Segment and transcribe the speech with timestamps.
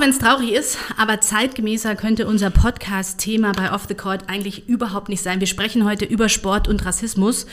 [0.00, 4.66] Auch wenn es traurig ist, aber zeitgemäßer könnte unser Podcast-Thema bei Off the Court eigentlich
[4.66, 5.40] überhaupt nicht sein.
[5.40, 7.44] Wir sprechen heute über Sport und Rassismus.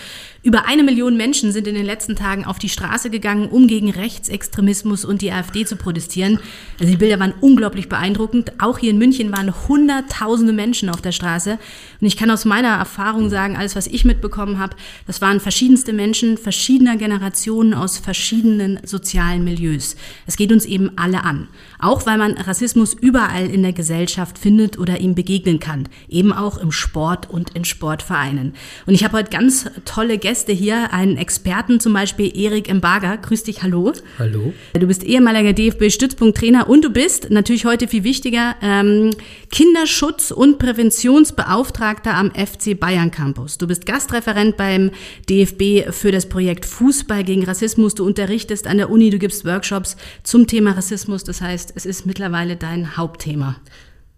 [0.43, 3.89] Über eine Million Menschen sind in den letzten Tagen auf die Straße gegangen, um gegen
[3.89, 6.39] Rechtsextremismus und die AfD zu protestieren.
[6.79, 8.53] Also die Bilder waren unglaublich beeindruckend.
[8.61, 11.59] Auch hier in München waren hunderttausende Menschen auf der Straße.
[11.99, 15.91] Und ich kann aus meiner Erfahrung sagen, alles, was ich mitbekommen habe, das waren verschiedenste
[15.91, 19.97] Menschen verschiedener Generationen aus verschiedenen sozialen Milieus.
[20.27, 21.49] Es geht uns eben alle an.
[21.79, 25.89] Auch weil man Rassismus überall in der Gesellschaft findet oder ihm begegnen kann.
[26.07, 28.53] Eben auch im Sport und in Sportvereinen.
[28.85, 30.93] Und ich habe heute ganz tolle Gäste hier.
[30.93, 33.17] Einen Experten zum Beispiel, Erik Embarger.
[33.17, 33.91] Grüß dich, hallo.
[34.19, 34.53] Hallo.
[34.73, 39.11] Du bist ehemaliger DFB-Stützpunkttrainer und du bist, natürlich heute viel wichtiger, ähm,
[39.51, 43.57] Kinderschutz- und Präventionsbeauftragter am FC Bayern Campus.
[43.57, 44.91] Du bist Gastreferent beim
[45.29, 47.95] DFB für das Projekt Fußball gegen Rassismus.
[47.95, 51.23] Du unterrichtest an der Uni, du gibst Workshops zum Thema Rassismus.
[51.23, 52.26] Das heißt, es ist mittlerweile
[52.57, 53.55] dein Hauptthema.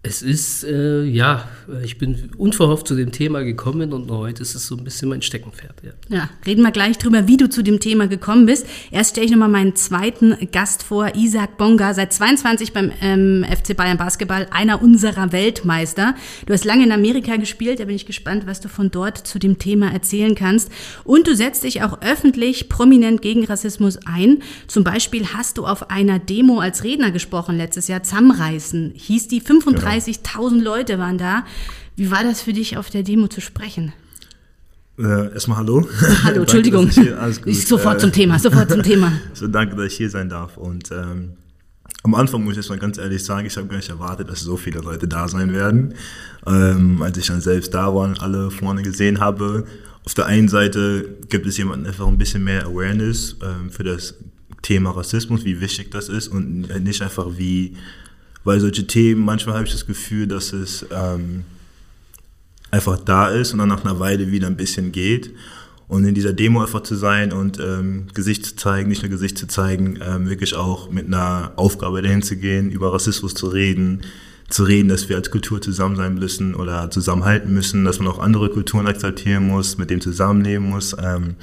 [0.02, 1.46] Es ist, äh, ja,
[1.84, 5.20] ich bin unverhofft zu dem Thema gekommen und heute ist es so ein bisschen mein
[5.20, 5.74] Steckenpferd.
[5.82, 8.66] Ja, ja reden wir gleich drüber, wie du zu dem Thema gekommen bist.
[8.90, 13.76] Erst stelle ich nochmal meinen zweiten Gast vor, Isaac Bonga, seit 22 beim ähm, FC
[13.76, 16.14] Bayern Basketball, einer unserer Weltmeister.
[16.46, 19.38] Du hast lange in Amerika gespielt, da bin ich gespannt, was du von dort zu
[19.38, 20.70] dem Thema erzählen kannst.
[21.04, 24.38] Und du setzt dich auch öffentlich prominent gegen Rassismus ein.
[24.66, 29.42] Zum Beispiel hast du auf einer Demo als Redner gesprochen letztes Jahr, Zusammenreißen, hieß die
[29.42, 31.44] 35 30.000 Leute waren da.
[31.96, 33.92] Wie war das für dich, auf der Demo zu sprechen?
[34.98, 35.88] Äh, erstmal hallo.
[36.24, 36.88] Hallo, Entschuldigung.
[36.88, 37.54] Hier, alles gut.
[37.54, 39.12] Sofort äh, zum Thema, sofort zum Thema.
[39.34, 40.56] so, danke, dass ich hier sein darf.
[40.56, 41.32] Und ähm,
[42.02, 44.56] am Anfang muss ich erstmal ganz ehrlich sagen, ich habe gar nicht erwartet, dass so
[44.56, 45.94] viele Leute da sein werden.
[46.46, 49.64] Ähm, als ich dann selbst da war und alle vorne gesehen habe,
[50.04, 54.14] auf der einen Seite gibt es jemanden einfach ein bisschen mehr Awareness ähm, für das
[54.62, 57.76] Thema Rassismus, wie wichtig das ist und nicht einfach wie
[58.44, 61.44] weil solche Themen, manchmal habe ich das Gefühl, dass es ähm,
[62.70, 65.30] einfach da ist und dann nach einer Weile wieder ein bisschen geht.
[65.88, 69.36] Und in dieser Demo einfach zu sein und ähm, Gesicht zu zeigen, nicht nur Gesicht
[69.36, 74.02] zu zeigen, ähm, wirklich auch mit einer Aufgabe dahin zu gehen, über Rassismus zu reden,
[74.48, 78.20] zu reden, dass wir als Kultur zusammen sein müssen oder zusammenhalten müssen, dass man auch
[78.20, 80.94] andere Kulturen akzeptieren muss, mit dem zusammenleben muss.
[80.96, 81.34] Ähm,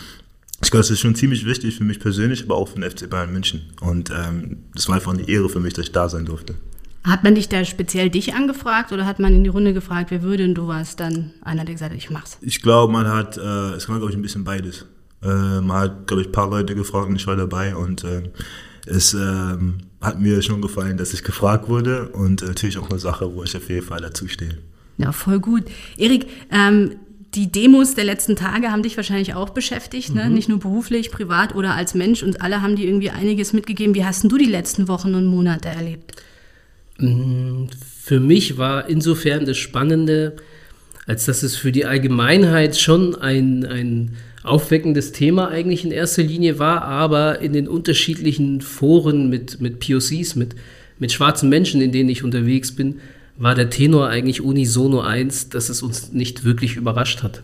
[0.63, 3.09] ich glaube, das ist schon ziemlich wichtig für mich persönlich, aber auch für den FC
[3.09, 3.63] Bayern München.
[3.81, 6.55] Und ähm, das war einfach eine Ehre für mich, dass ich da sein durfte.
[7.03, 10.23] Hat man dich da speziell dich angefragt oder hat man in die Runde gefragt, wer
[10.23, 10.95] würde denn du was?
[10.95, 12.37] Dann einer, der gesagt hat, ich mach's.
[12.41, 14.85] Ich glaube, man hat, äh, es kann glaube ich ein bisschen beides.
[15.23, 18.23] Äh, man hat, glaube ich, ein paar Leute gefragt und ich war dabei und äh,
[18.85, 23.33] es ähm, hat mir schon gefallen, dass ich gefragt wurde und natürlich auch eine Sache,
[23.33, 24.57] wo ich auf jeden Fall dazu stehe.
[24.97, 25.63] Ja, voll gut.
[25.97, 26.95] Erik, ähm,
[27.35, 30.25] die Demos der letzten Tage haben dich wahrscheinlich auch beschäftigt, ne?
[30.25, 30.33] Mhm.
[30.33, 33.93] nicht nur beruflich, privat oder als Mensch und alle haben dir irgendwie einiges mitgegeben.
[33.95, 36.13] Wie hast du die letzten Wochen und Monate erlebt?
[36.99, 37.65] Mm,
[38.03, 40.37] für mich war insofern das Spannende,
[41.05, 46.59] als dass es für die Allgemeinheit schon ein, ein aufweckendes Thema eigentlich in erster Linie
[46.59, 50.55] war, aber in den unterschiedlichen Foren mit, mit POCs, mit,
[50.99, 52.99] mit schwarzen Menschen, in denen ich unterwegs bin,
[53.37, 57.43] war der Tenor eigentlich unisono eins, dass es uns nicht wirklich überrascht hat.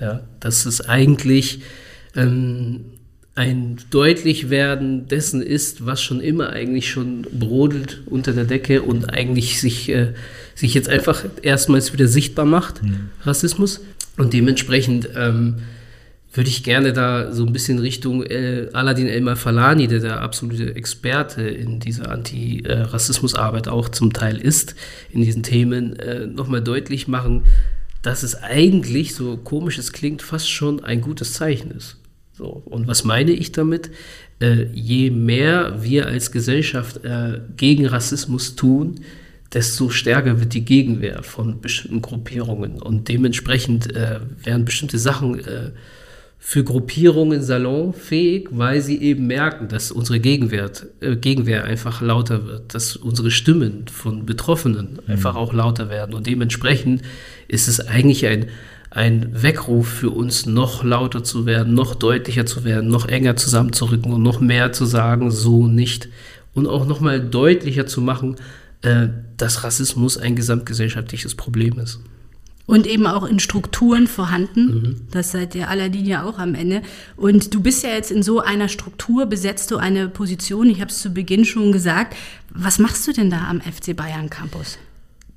[0.00, 1.60] Ja, dass es eigentlich
[2.16, 2.84] ähm,
[3.34, 9.60] ein Deutlichwerden dessen ist, was schon immer eigentlich schon brodelt unter der Decke und eigentlich
[9.60, 10.14] sich, äh,
[10.54, 13.10] sich jetzt einfach erstmals wieder sichtbar macht, mhm.
[13.22, 13.80] Rassismus.
[14.16, 15.56] Und dementsprechend ähm,
[16.32, 20.74] würde ich gerne da so ein bisschen Richtung äh, Aladin Elmar Falani, der der absolute
[20.76, 24.74] Experte in dieser Anti-Rassismus-Arbeit auch zum Teil ist,
[25.10, 27.44] in diesen Themen, äh, nochmal deutlich machen,
[28.02, 31.96] dass es eigentlich, so komisch es klingt, fast schon ein gutes Zeichen ist.
[32.40, 33.90] So, und was meine ich damit?
[34.40, 39.00] Äh, je mehr wir als Gesellschaft äh, gegen Rassismus tun,
[39.52, 42.80] desto stärker wird die Gegenwehr von bestimmten Gruppierungen.
[42.80, 45.72] Und dementsprechend äh, werden bestimmte Sachen äh,
[46.38, 52.72] für Gruppierungen salonfähig, weil sie eben merken, dass unsere Gegenwert, äh, Gegenwehr einfach lauter wird,
[52.72, 55.12] dass unsere Stimmen von Betroffenen mhm.
[55.12, 56.14] einfach auch lauter werden.
[56.14, 57.02] Und dementsprechend
[57.48, 58.46] ist es eigentlich ein,
[58.90, 64.12] ein Weckruf für uns, noch lauter zu werden, noch deutlicher zu werden, noch enger zusammenzurücken
[64.12, 66.08] und noch mehr zu sagen, so nicht.
[66.54, 68.36] Und auch noch mal deutlicher zu machen,
[68.82, 72.00] äh, dass Rassismus ein gesamtgesellschaftliches Problem ist.
[72.66, 74.66] Und eben auch in Strukturen vorhanden.
[74.66, 74.96] Mhm.
[75.10, 76.82] Das seid ihr Aladdin ja auch am Ende.
[77.16, 80.90] Und du bist ja jetzt in so einer Struktur, besetzt du eine Position, ich habe
[80.90, 82.16] es zu Beginn schon gesagt.
[82.50, 84.78] Was machst du denn da am FC Bayern Campus?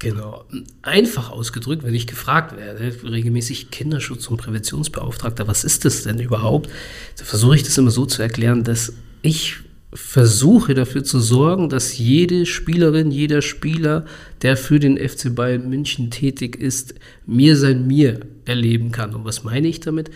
[0.03, 0.45] Genau.
[0.81, 6.69] Einfach ausgedrückt, wenn ich gefragt werde, regelmäßig Kinderschutz- und Präventionsbeauftragter, was ist das denn überhaupt?
[7.17, 9.55] Da versuche ich das immer so zu erklären, dass ich
[9.93, 14.05] versuche dafür zu sorgen, dass jede Spielerin, jeder Spieler,
[14.41, 16.95] der für den FC Bayern München tätig ist,
[17.25, 19.13] mir sein mir erleben kann.
[19.13, 20.09] Und was meine ich damit?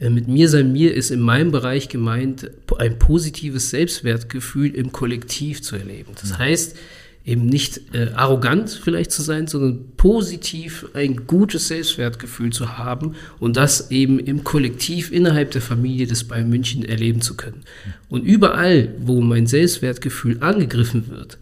[0.00, 5.62] Äh, mit mir sein mir ist in meinem Bereich gemeint, ein positives Selbstwertgefühl im Kollektiv
[5.62, 6.12] zu erleben.
[6.20, 6.76] Das heißt,
[7.24, 13.56] eben nicht äh, arrogant vielleicht zu sein, sondern positiv ein gutes Selbstwertgefühl zu haben und
[13.56, 17.62] das eben im Kollektiv innerhalb der Familie des Bayern München erleben zu können.
[18.10, 21.38] Und überall, wo mein Selbstwertgefühl angegriffen wird,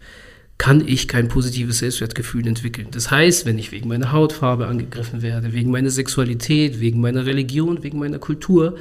[0.57, 2.87] kann ich kein positives Selbstwertgefühl entwickeln.
[2.91, 7.83] Das heißt, wenn ich wegen meiner Hautfarbe angegriffen werde, wegen meiner Sexualität, wegen meiner Religion,
[7.83, 8.77] wegen meiner Kultur,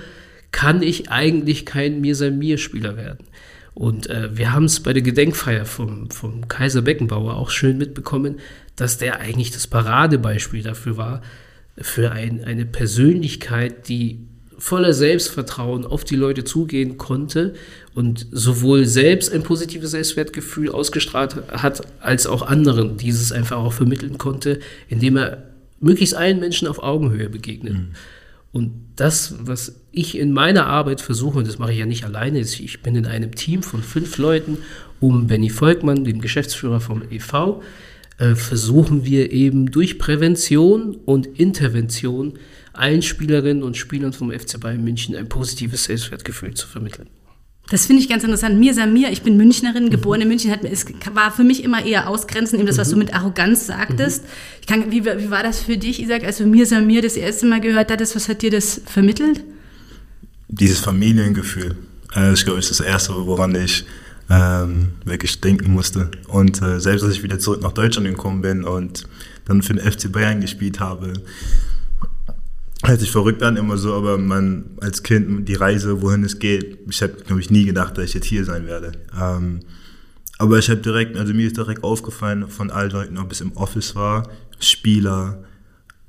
[0.52, 3.26] kann ich eigentlich kein Mir sei mir Spieler werden.
[3.74, 8.40] Und äh, wir haben es bei der Gedenkfeier vom, vom Kaiser Beckenbauer auch schön mitbekommen,
[8.76, 11.22] dass der eigentlich das Paradebeispiel dafür war,
[11.78, 14.18] für ein, eine Persönlichkeit, die
[14.58, 17.54] voller Selbstvertrauen auf die Leute zugehen konnte
[17.94, 24.18] und sowohl selbst ein positives Selbstwertgefühl ausgestrahlt hat, als auch anderen dieses einfach auch vermitteln
[24.18, 25.42] konnte, indem er
[25.80, 27.74] möglichst allen Menschen auf Augenhöhe begegnet.
[27.74, 27.88] Mhm.
[28.52, 32.38] Und das, was ich in meiner Arbeit versuche, und das mache ich ja nicht alleine,
[32.40, 34.58] ich bin in einem Team von fünf Leuten
[35.00, 37.62] um Benny Volkmann, dem Geschäftsführer vom EV,
[38.18, 42.34] äh, versuchen wir eben durch Prävention und Intervention
[42.74, 47.08] allen Spielerinnen und Spielern vom FC Bayern München ein positives Selbstwertgefühl zu vermitteln.
[47.70, 48.58] Das finde ich ganz interessant.
[48.58, 52.08] Mir Samir, ich bin Münchnerin, geboren in München, hat, es war für mich immer eher
[52.08, 54.24] ausgrenzend, eben das, was du mit Arroganz sagtest.
[54.60, 57.46] Ich kann, wie, wie war das für dich, Isaac, als du mir Samir das erste
[57.46, 58.14] Mal gehört hattest?
[58.14, 59.42] Was hat dir das vermittelt?
[60.48, 61.76] Dieses Familiengefühl.
[62.14, 63.86] Äh, ich glaube, das ist das Erste, woran ich
[64.28, 66.10] ähm, wirklich denken musste.
[66.28, 69.04] Und äh, selbst als ich wieder zurück nach Deutschland gekommen bin und
[69.46, 71.14] dann für den FC Bayern gespielt habe,
[72.84, 76.78] hört sich verrückt an immer so, aber man als Kind die Reise, wohin es geht,
[76.88, 78.92] ich habe glaube ich nie gedacht, dass ich jetzt hier sein werde.
[79.18, 79.60] Ähm,
[80.38, 83.52] aber ich habe direkt, also mir ist direkt aufgefallen von allen Leuten, ob es im
[83.56, 85.44] Office war, Spieler,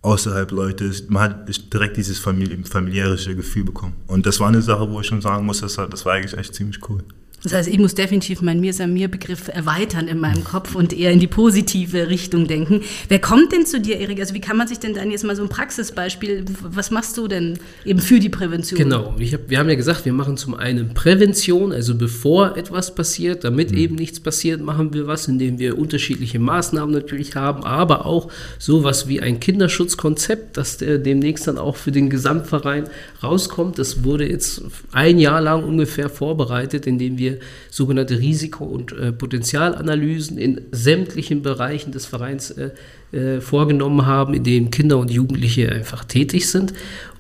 [0.02, 3.94] außerhalb Leute, man hat direkt dieses familiäre Gefühl bekommen.
[4.08, 6.56] Und das war eine Sache, wo ich schon sagen muss, das, das war eigentlich echt
[6.56, 7.04] ziemlich cool.
[7.44, 11.12] Das heißt, ich muss definitiv meinen Mir mir Begriff erweitern in meinem Kopf und eher
[11.12, 12.82] in die positive Richtung denken.
[13.10, 14.20] Wer kommt denn zu dir, Erik?
[14.20, 17.28] Also wie kann man sich denn dann jetzt mal so ein Praxisbeispiel, was machst du
[17.28, 18.78] denn eben für die Prävention?
[18.78, 23.44] Genau, hab, wir haben ja gesagt, wir machen zum einen Prävention, also bevor etwas passiert,
[23.44, 23.78] damit mhm.
[23.78, 29.08] eben nichts passiert, machen wir was, indem wir unterschiedliche Maßnahmen natürlich haben, aber auch sowas
[29.10, 32.86] wie ein Kinderschutzkonzept, das der demnächst dann auch für den Gesamtverein
[33.22, 33.80] rauskommt.
[33.80, 34.64] Das wurde jetzt
[34.94, 37.33] ein Jahr lang ungefähr vorbereitet, indem wir
[37.70, 42.72] sogenannte Risiko- und äh, Potenzialanalysen in sämtlichen Bereichen des Vereins äh,
[43.12, 46.74] äh, vorgenommen haben, in denen Kinder und Jugendliche einfach tätig sind.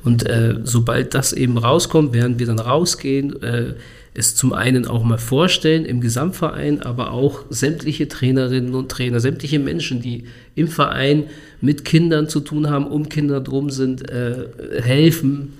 [0.03, 3.73] Und äh, sobald das eben rauskommt, werden wir dann rausgehen, äh,
[4.13, 9.59] es zum einen auch mal vorstellen im Gesamtverein, aber auch sämtliche Trainerinnen und Trainer, sämtliche
[9.59, 10.25] Menschen, die
[10.55, 11.25] im Verein
[11.61, 14.45] mit Kindern zu tun haben, um Kinder drum sind, äh,
[14.81, 15.53] helfen,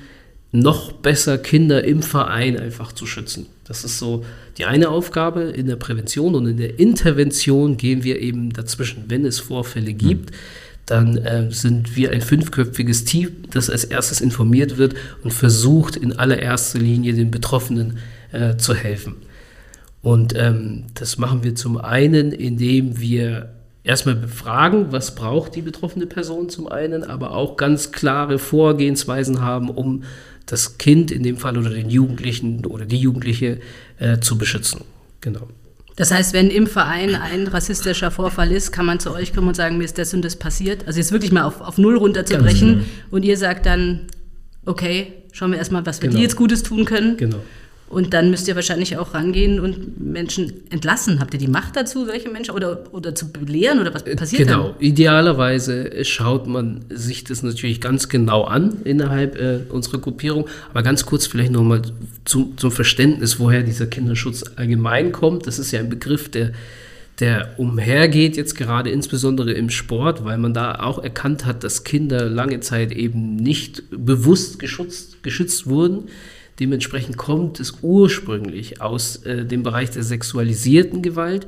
[0.54, 3.48] noch besser Kinder im Verein einfach zu schützen.
[3.66, 4.24] Das ist so
[4.58, 9.06] die eine Aufgabe in der Prävention und in der Intervention gehen wir eben dazwischen.
[9.08, 10.32] Wenn es Vorfälle gibt,
[10.86, 14.94] dann äh, sind wir ein fünfköpfiges Team, das als erstes informiert wird
[15.24, 17.98] und versucht in allererster Linie den Betroffenen
[18.32, 19.16] äh, zu helfen.
[20.04, 26.06] Und ähm, das machen wir zum einen, indem wir erstmal befragen, was braucht die betroffene
[26.06, 30.04] Person zum einen, aber auch ganz klare Vorgehensweisen haben, um
[30.46, 33.60] das Kind in dem Fall oder den Jugendlichen oder die Jugendliche
[33.98, 34.82] äh, zu beschützen.
[35.22, 35.48] Genau.
[35.96, 39.56] Das heißt, wenn im Verein ein rassistischer Vorfall ist, kann man zu euch kommen und
[39.56, 40.88] sagen, mir ist das und das passiert.
[40.88, 42.86] Also jetzt wirklich mal auf, auf Null runterzubrechen genau.
[43.12, 44.08] und ihr sagt dann,
[44.66, 46.18] okay, schauen wir erstmal, was wir genau.
[46.18, 47.18] dir jetzt Gutes tun können.
[47.18, 47.38] Genau.
[47.94, 51.20] Und dann müsst ihr wahrscheinlich auch rangehen und Menschen entlassen.
[51.20, 54.70] Habt ihr die Macht dazu, solche Menschen oder, oder zu belehren oder was passiert Genau,
[54.70, 54.80] dann?
[54.80, 60.48] idealerweise schaut man sich das natürlich ganz genau an innerhalb äh, unserer Gruppierung.
[60.72, 61.84] Aber ganz kurz vielleicht nochmal
[62.26, 65.48] zum, zum Verständnis, woher dieser Kinderschutz allgemein kommt.
[65.48, 66.52] Das ist ja ein Begriff, der
[67.20, 72.28] der umhergeht, jetzt gerade insbesondere im Sport, weil man da auch erkannt hat, dass Kinder
[72.28, 76.10] lange Zeit eben nicht bewusst geschützt, geschützt wurden.
[76.60, 81.48] Dementsprechend kommt es ursprünglich aus äh, dem Bereich der sexualisierten Gewalt.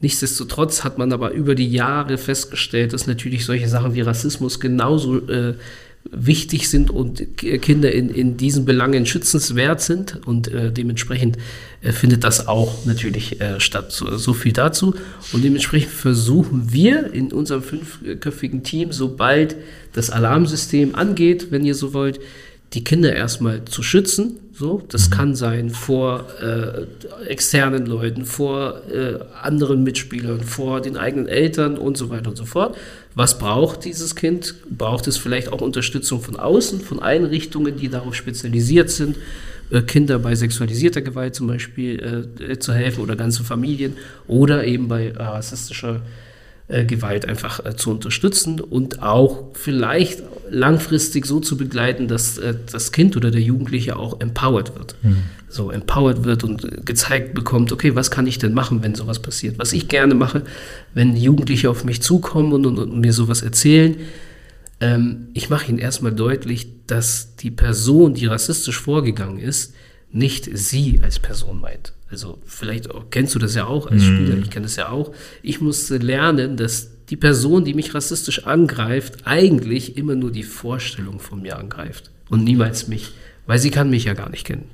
[0.00, 5.28] Nichtsdestotrotz hat man aber über die Jahre festgestellt, dass natürlich solche Sachen wie Rassismus genauso
[5.28, 5.54] äh,
[6.10, 11.38] wichtig sind und Kinder in, in diesen Belangen schützenswert sind und äh, dementsprechend
[11.80, 13.92] äh, findet das auch natürlich äh, statt.
[13.92, 14.94] So, so, viel dazu.
[15.32, 19.56] Und dementsprechend versuchen wir in unserem fünfköpfigen Team, sobald
[19.92, 22.20] das Alarmsystem angeht, wenn ihr so wollt,
[22.74, 25.12] die Kinder erstmal zu schützen, So, das mhm.
[25.12, 31.96] kann sein vor äh, externen Leuten, vor äh, anderen Mitspielern, vor den eigenen Eltern und
[31.96, 32.76] so weiter und so fort.
[33.14, 34.54] Was braucht dieses Kind?
[34.70, 39.16] Braucht es vielleicht auch Unterstützung von außen, von Einrichtungen, die darauf spezialisiert sind,
[39.70, 43.96] äh, Kinder bei sexualisierter Gewalt zum Beispiel äh, zu helfen oder ganze Familien
[44.28, 46.00] oder eben bei äh, rassistischer äh,
[46.84, 52.92] Gewalt einfach äh, zu unterstützen und auch vielleicht langfristig so zu begleiten, dass äh, das
[52.92, 54.96] Kind oder der Jugendliche auch empowered wird.
[55.02, 55.16] Mhm.
[55.48, 59.58] So empowered wird und gezeigt bekommt, okay, was kann ich denn machen, wenn sowas passiert?
[59.58, 60.42] Was ich gerne mache,
[60.94, 63.96] wenn Jugendliche auf mich zukommen und, und, und mir sowas erzählen,
[64.80, 69.74] ähm, ich mache ihnen erstmal deutlich, dass die Person, die rassistisch vorgegangen ist,
[70.10, 71.92] nicht sie als Person meint.
[72.12, 74.16] Also vielleicht auch, kennst du das ja auch als mhm.
[74.16, 75.12] Spieler, ich kenne das ja auch.
[75.42, 81.18] Ich musste lernen, dass die Person, die mich rassistisch angreift, eigentlich immer nur die Vorstellung
[81.18, 83.12] von mir angreift und niemals mich,
[83.46, 84.66] weil sie kann mich ja gar nicht kennen.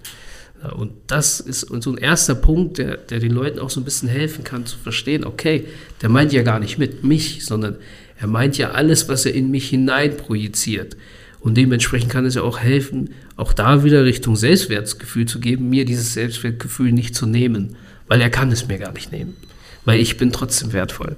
[0.76, 4.08] Und das ist so ein erster Punkt, der, der den Leuten auch so ein bisschen
[4.08, 5.66] helfen kann zu verstehen, okay,
[6.02, 7.76] der meint ja gar nicht mit mich, sondern
[8.18, 10.96] er meint ja alles, was er in mich hinein projiziert.
[11.40, 15.84] Und dementsprechend kann es ja auch helfen, auch da wieder Richtung Selbstwertgefühl zu geben, mir
[15.84, 17.76] dieses Selbstwertgefühl nicht zu nehmen,
[18.08, 19.36] weil er kann es mir gar nicht nehmen,
[19.84, 21.16] weil ich bin trotzdem wertvoll.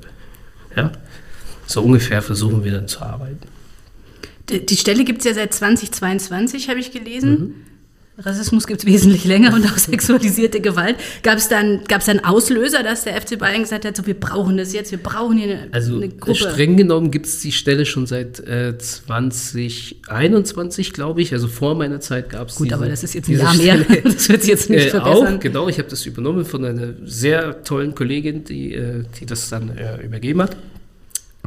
[0.76, 0.92] Ja?
[1.66, 3.46] So ungefähr versuchen wir dann zu arbeiten.
[4.50, 7.30] Die, Stelle gibt es ja seit 2022, habe ich gelesen.
[7.30, 7.54] Mhm.
[8.22, 10.96] Rassismus gibt es wesentlich länger und auch sexualisierte Gewalt.
[11.22, 14.56] Gab es dann, gab's dann Auslöser, dass der FC Bayern gesagt hat, so, wir brauchen
[14.56, 16.34] das jetzt, wir brauchen hier eine, also, eine Gruppe?
[16.34, 21.32] streng genommen gibt es die Stelle schon seit äh, 2021, glaube ich.
[21.32, 23.78] Also vor meiner Zeit gab es Gut, diese, aber das ist jetzt ein Jahr mehr.
[24.04, 25.36] das wird sich jetzt nicht äh, verbessern.
[25.36, 29.48] Auch, genau, ich habe das übernommen von einer sehr tollen Kollegin, die, äh, die das
[29.48, 30.56] dann äh, übergeben hat.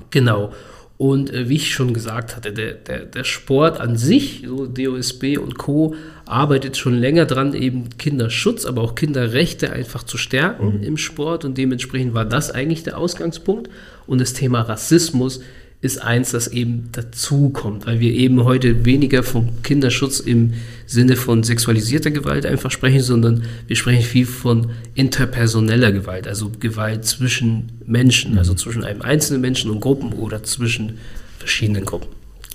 [0.10, 0.54] Genau.
[0.98, 5.38] Und äh, wie ich schon gesagt hatte, der, der, der Sport an sich, so DOSB
[5.38, 5.96] und Co.,
[6.26, 10.84] arbeitet schon länger dran, eben Kinderschutz, aber auch Kinderrechte einfach zu stärken mhm.
[10.84, 11.46] im Sport.
[11.46, 13.70] Und dementsprechend war das eigentlich der Ausgangspunkt.
[14.06, 15.42] Und das Thema Rassismus
[15.84, 20.54] ist eins, das eben dazukommt, weil wir eben heute weniger vom Kinderschutz im
[20.86, 27.04] Sinne von sexualisierter Gewalt einfach sprechen, sondern wir sprechen viel von interpersoneller Gewalt, also Gewalt
[27.04, 31.00] zwischen Menschen, also zwischen einem einzelnen Menschen und Gruppen oder zwischen
[31.38, 32.08] verschiedenen Gruppen.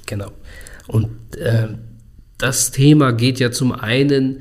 [0.07, 0.33] Genau.
[0.87, 1.69] Und äh,
[2.39, 4.39] das Thema geht ja zum einen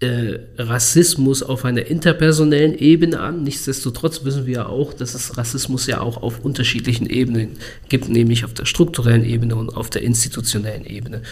[0.00, 3.44] äh, Rassismus auf einer interpersonellen Ebene an.
[3.44, 7.52] Nichtsdestotrotz wissen wir ja auch, dass es Rassismus ja auch auf unterschiedlichen Ebenen
[7.88, 11.22] gibt, nämlich auf der strukturellen Ebene und auf der institutionellen Ebene.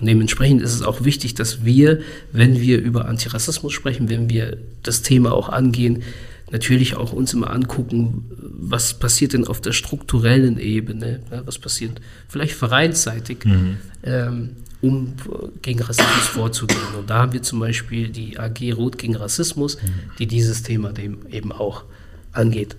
[0.00, 2.00] Und dementsprechend ist es auch wichtig, dass wir,
[2.32, 6.02] wenn wir über Antirassismus sprechen, wenn wir das Thema auch angehen,
[6.50, 12.00] natürlich auch uns immer angucken, was passiert denn auf der strukturellen Ebene, ja, was passiert
[12.28, 13.44] vielleicht vereinsseitig.
[13.44, 13.76] Mhm.
[14.02, 14.50] Ähm,
[14.84, 15.14] um
[15.62, 16.80] gegen Rassismus vorzugehen.
[16.98, 19.78] Und da haben wir zum Beispiel die AG Rot gegen Rassismus,
[20.18, 21.84] die dieses Thema dem eben auch
[22.32, 22.76] angeht.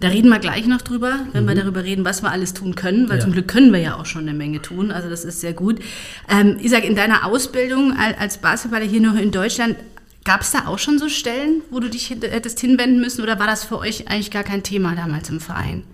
[0.00, 1.48] Da reden wir gleich noch drüber, wenn mhm.
[1.48, 3.24] wir darüber reden, was wir alles tun können, weil ja.
[3.24, 4.90] zum Glück können wir ja auch schon eine Menge tun.
[4.90, 5.80] Also das ist sehr gut.
[6.28, 9.76] Ähm, Isaac, in deiner Ausbildung als Basketballer hier noch in Deutschland,
[10.24, 13.46] gab es da auch schon so Stellen, wo du dich hättest hinwenden müssen oder war
[13.46, 15.84] das für euch eigentlich gar kein Thema damals im Verein?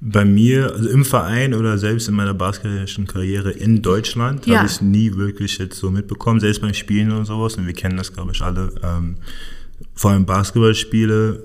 [0.00, 4.58] Bei mir, also im Verein oder selbst in meiner basketballischen Karriere in Deutschland, ja.
[4.58, 7.56] habe ich es nie wirklich jetzt so mitbekommen, selbst beim Spielen und sowas.
[7.56, 8.72] Und wir kennen das, glaube ich, alle.
[8.82, 9.16] Ähm,
[9.94, 11.42] vor allem Basketballspiele,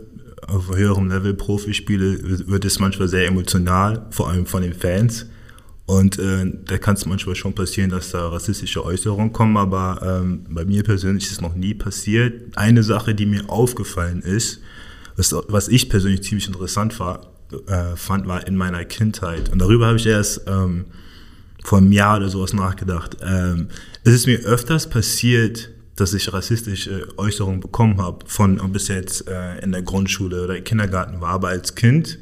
[0.48, 5.26] auf höherem Level Profispiele, wird es manchmal sehr emotional, vor allem von den Fans.
[5.86, 10.46] Und äh, da kann es manchmal schon passieren, dass da rassistische Äußerungen kommen, aber ähm,
[10.50, 12.56] bei mir persönlich ist es noch nie passiert.
[12.56, 14.62] Eine Sache, die mir aufgefallen ist,
[15.18, 17.33] was, was ich persönlich ziemlich interessant war,
[17.68, 19.52] äh, fand, war in meiner Kindheit.
[19.52, 20.86] Und darüber habe ich erst ähm,
[21.64, 23.18] vor einem Jahr oder sowas nachgedacht.
[23.22, 23.68] Ähm,
[24.04, 29.28] es ist mir öfters passiert, dass ich rassistische Äußerungen bekommen habe, von ob es jetzt
[29.28, 32.18] äh, in der Grundschule oder Kindergarten war, aber als Kind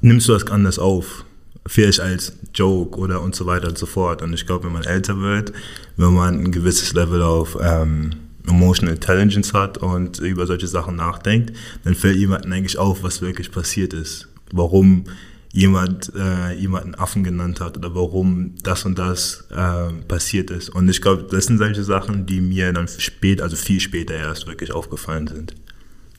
[0.00, 1.24] nimmst du das anders auf.
[1.66, 4.22] Vielleicht als Joke oder und so weiter und so fort.
[4.22, 5.52] Und ich glaube, wenn man älter wird,
[5.96, 8.12] wenn man ein gewisses Level auf ähm,
[8.46, 13.50] Emotional Intelligence hat und über solche Sachen nachdenkt, dann fällt jemandem eigentlich auf, was wirklich
[13.52, 14.28] passiert ist.
[14.52, 15.04] Warum
[15.52, 20.68] jemand äh, jemanden Affen genannt hat oder warum das und das äh, passiert ist.
[20.68, 24.46] Und ich glaube, das sind solche Sachen, die mir dann spät, also viel später erst
[24.46, 25.54] wirklich aufgefallen sind.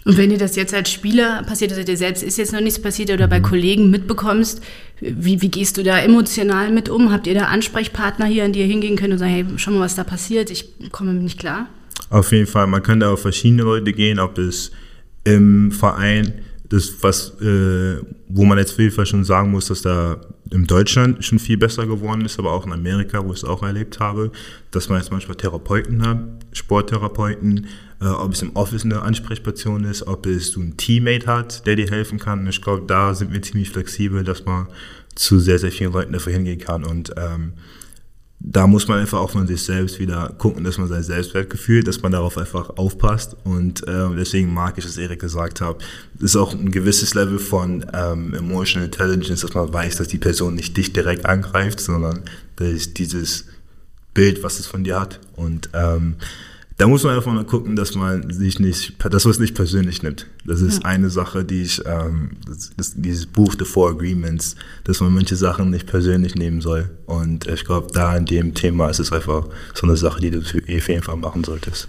[0.04, 2.82] Und wenn dir das jetzt als Spieler passiert, also dir selbst ist jetzt noch nichts
[2.82, 3.44] passiert oder bei mhm.
[3.44, 4.62] Kollegen mitbekommst,
[5.00, 7.12] wie, wie gehst du da emotional mit um?
[7.12, 9.82] Habt ihr da Ansprechpartner hier, an die ihr hingehen könnt und sagen, hey, schau mal,
[9.82, 11.68] was da passiert, ich komme nicht klar?
[12.10, 14.72] Auf jeden Fall, man kann da auf verschiedene Leute gehen, ob es
[15.24, 16.34] im Verein,
[16.70, 20.22] das was, äh, wo man jetzt auf jeden Fall schon sagen muss, dass da
[20.52, 23.64] in Deutschland schon viel besser geworden ist, aber auch in Amerika, wo ich es auch
[23.64, 24.32] erlebt habe,
[24.72, 26.20] dass man jetzt manchmal Therapeuten hat,
[26.52, 27.68] Sporttherapeuten,
[28.02, 31.78] äh, ob es im Office eine Ansprechperson ist, ob es du einen Teammate hat, der
[31.78, 32.46] dir helfen kann.
[32.48, 34.68] Ich glaube, da sind wir ziemlich flexibel, dass man
[35.16, 37.54] zu sehr, sehr vielen Leuten dafür hingehen kann und ähm,
[38.44, 42.02] da muss man einfach auch von sich selbst wieder gucken, dass man sein Selbstwertgefühl, dass
[42.02, 43.36] man darauf einfach aufpasst.
[43.44, 45.78] Und äh, deswegen mag ich, was Erik gesagt hat.
[46.20, 50.56] Ist auch ein gewisses Level von ähm, Emotional Intelligence, dass man weiß, dass die Person
[50.56, 52.24] nicht dich direkt angreift, sondern
[52.56, 53.46] das ist dieses
[54.14, 55.20] Bild, was es von dir hat.
[55.36, 56.16] Und ähm,
[56.78, 60.02] da muss man einfach mal gucken, dass man sich nicht, dass man es nicht persönlich
[60.02, 60.28] nimmt.
[60.46, 60.90] Das ist ja.
[60.90, 65.36] eine Sache, die ich, ähm, das, das, dieses Buch The Four Agreements, dass man manche
[65.36, 66.90] Sachen nicht persönlich nehmen soll.
[67.06, 70.40] Und ich glaube, da in dem Thema ist es einfach so eine Sache, die du
[70.40, 70.54] auf
[70.90, 71.88] jeden Fall machen solltest.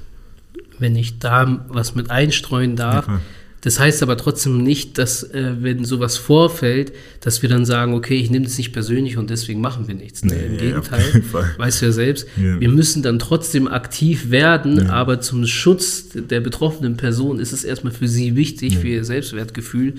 [0.79, 3.21] Wenn ich da was mit einstreuen darf, ja,
[3.63, 8.17] das heißt aber trotzdem nicht, dass, äh, wenn sowas vorfällt, dass wir dann sagen, okay,
[8.17, 10.25] ich nehme es nicht persönlich und deswegen machen wir nichts.
[10.25, 11.23] Nee, Im Gegenteil,
[11.59, 12.61] weißt du ja selbst, ja.
[12.61, 14.89] wir müssen dann trotzdem aktiv werden, ja.
[14.89, 19.95] aber zum Schutz der betroffenen Person ist es erstmal für sie wichtig, für ihr Selbstwertgefühl,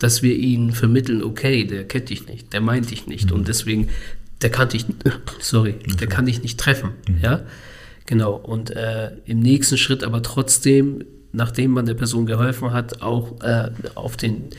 [0.00, 3.36] dass wir ihnen vermitteln, okay, der kennt dich nicht, der meint dich nicht mhm.
[3.36, 3.90] und deswegen,
[4.42, 4.86] der kann dich,
[5.38, 7.18] sorry, der kann dich nicht treffen, mhm.
[7.22, 7.42] ja.
[8.06, 11.04] Genau, und äh, im nächsten Schritt aber trotzdem
[11.34, 14.50] nachdem man der Person geholfen hat, auch äh, auf den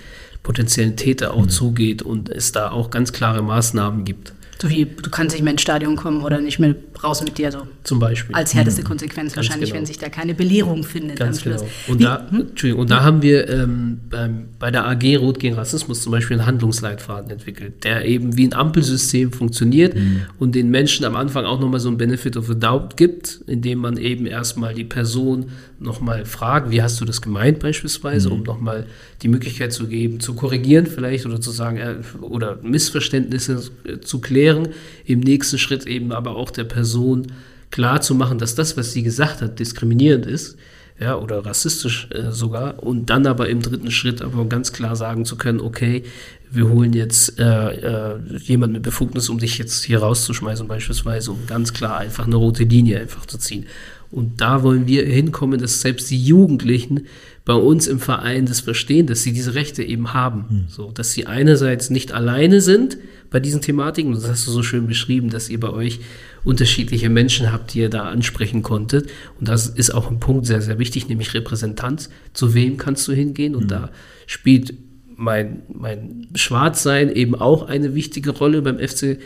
[0.43, 1.49] potenziellen Täter auch mhm.
[1.49, 4.33] zugeht und es da auch ganz klare Maßnahmen gibt.
[4.61, 7.51] So wie, du kannst nicht mehr ins Stadion kommen oder nicht mehr raus mit dir.
[7.51, 7.67] So.
[7.83, 8.33] Zum Beispiel.
[8.33, 8.87] Als härteste mhm.
[8.87, 9.79] Konsequenz Ganz wahrscheinlich, genau.
[9.79, 11.19] wenn sich da keine Belehrung findet.
[11.19, 11.61] Ganz genau.
[11.87, 12.41] Und, wie, da, hm?
[12.49, 16.37] Entschuldigung, und da haben wir ähm, beim, bei der AG Rot gegen Rassismus zum Beispiel
[16.37, 20.21] einen Handlungsleitfaden entwickelt, der eben wie ein Ampelsystem funktioniert mhm.
[20.39, 23.79] und den Menschen am Anfang auch nochmal so ein Benefit of a Doubt gibt, indem
[23.79, 25.47] man eben erstmal die Person
[25.79, 28.35] nochmal fragt, wie hast du das gemeint beispielsweise, mhm.
[28.35, 28.85] um nochmal
[29.21, 34.19] die Möglichkeit zu geben, zu korrigieren vielleicht oder zu sagen, äh, oder Missverständnisse äh, zu
[34.19, 34.69] klären.
[35.05, 37.27] Im nächsten Schritt eben aber auch der Person
[37.71, 40.57] klar zu machen, dass das, was sie gesagt hat, diskriminierend ist.
[40.97, 42.81] Ja, oder rassistisch äh, sogar.
[42.81, 46.03] Und dann aber im dritten Schritt aber ganz klar sagen zu können, okay,
[46.49, 51.47] wir holen jetzt äh, äh, jemand mit Befugnis, um dich jetzt hier rauszuschmeißen, beispielsweise, um
[51.47, 53.65] ganz klar einfach eine rote Linie einfach zu ziehen.
[54.15, 57.01] Und da wollen wir hinkommen, dass selbst die Jugendlichen
[57.43, 60.45] bei uns im Verein das verstehen, dass sie diese Rechte eben haben.
[60.49, 60.65] Mhm.
[60.69, 62.97] So, dass sie einerseits nicht alleine sind
[63.29, 65.99] bei diesen Thematiken, das hast du so schön beschrieben, dass ihr bei euch
[66.45, 69.09] unterschiedliche Menschen habt, die ihr da ansprechen konntet.
[69.37, 72.09] Und das ist auch ein Punkt sehr, sehr wichtig, nämlich Repräsentanz.
[72.31, 73.53] Zu wem kannst du hingehen?
[73.53, 73.69] Und mhm.
[73.69, 73.89] da
[74.27, 74.73] spielt
[75.17, 79.17] mein, mein Schwarzsein eben auch eine wichtige Rolle beim FC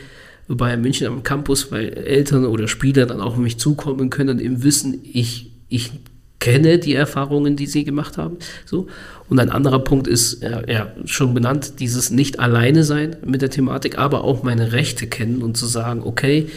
[0.56, 4.64] Bayern München am Campus, weil Eltern oder Spieler dann auch auf mich zukommen können eben
[4.64, 5.92] wissen, ich, ich
[6.40, 8.38] kenne die Erfahrungen, die sie gemacht haben.
[8.66, 8.88] So.
[9.30, 13.50] Und ein anderer Punkt ist, ja, ja, schon benannt, dieses nicht alleine sein mit der
[13.50, 16.48] Thematik, aber auch meine Rechte kennen und zu sagen, okay,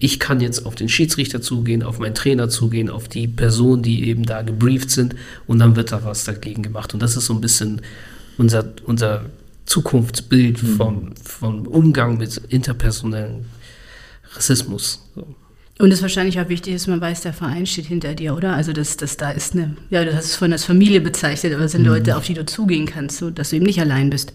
[0.00, 4.08] ich kann jetzt auf den Schiedsrichter zugehen, auf meinen Trainer zugehen, auf die Personen, die
[4.08, 6.94] eben da gebrieft sind und dann wird da was dagegen gemacht.
[6.94, 7.80] Und das ist so ein bisschen
[8.36, 9.24] unser, unser
[9.68, 10.76] Zukunftsbild mhm.
[10.76, 13.44] vom, vom Umgang mit interpersonellen
[14.34, 15.10] Rassismus.
[15.14, 15.26] So.
[15.78, 18.54] Und es wahrscheinlich auch wichtig ist, man weiß, der Verein steht hinter dir, oder?
[18.54, 21.64] Also, dass, dass da ist eine, ja, du hast es vorhin als Familie bezeichnet, aber
[21.64, 21.88] es sind mhm.
[21.88, 24.32] Leute, auf die du zugehen kannst, so, dass du eben nicht allein bist.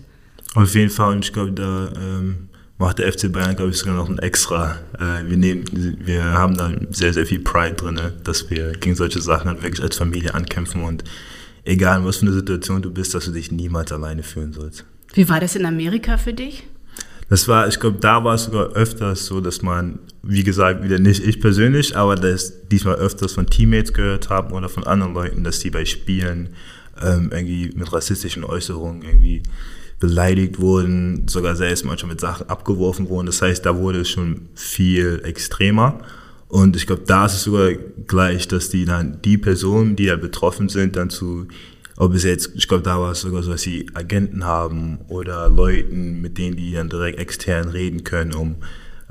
[0.56, 3.96] Auf jeden Fall, und ich glaube, da ähm, macht der FC Bayern, glaube ich, sogar
[3.96, 4.78] noch ein extra.
[4.98, 9.20] Äh, wir, nehmen, wir haben da sehr, sehr viel Pride drin, dass wir gegen solche
[9.20, 11.04] Sachen halt wirklich als Familie ankämpfen und
[11.66, 14.86] egal in was für eine Situation du bist, dass du dich niemals alleine fühlen sollst.
[15.14, 16.64] Wie war das in Amerika für dich?
[17.30, 21.00] Das war, ich glaube, da war es sogar öfters so, dass man, wie gesagt, wieder
[21.00, 25.44] nicht ich persönlich, aber dass diesmal öfters von Teammates gehört haben oder von anderen Leuten,
[25.44, 26.50] dass die bei Spielen
[27.02, 29.42] ähm, irgendwie mit rassistischen Äußerungen irgendwie
[30.00, 33.28] beleidigt wurden, sogar selbst manchmal mit Sachen abgeworfen wurden.
[33.28, 36.00] Das heißt, da wurde es schon viel extremer.
[36.50, 37.72] Und ich glaube, da ist es sogar
[38.06, 41.48] gleich, dass die dann die Personen, die ja betroffen sind, dann zu
[41.98, 45.50] ob es jetzt, ich glaube, da war es sogar so, dass sie Agenten haben oder
[45.50, 48.56] Leuten, mit denen die dann direkt extern reden können, um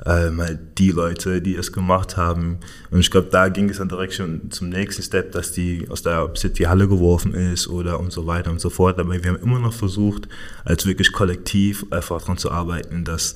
[0.05, 2.57] ähm, halt die Leute, die es gemacht haben.
[2.91, 6.01] Und ich glaube, da ging es dann direkt schon zum nächsten Step, dass die aus
[6.01, 8.99] der City Halle geworfen ist oder und so weiter und so fort.
[8.99, 10.27] Aber wir haben immer noch versucht,
[10.65, 13.35] als wirklich kollektiv einfach daran zu arbeiten, dass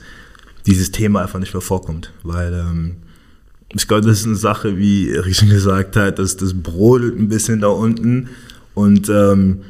[0.65, 2.11] dieses Thema einfach nicht mehr vorkommt.
[2.23, 2.97] Weil ähm,
[3.73, 7.61] ich glaube, das ist eine Sache, wie schon gesagt hat, dass das brodelt ein bisschen
[7.61, 8.29] da unten.
[8.77, 9.61] Und ähm,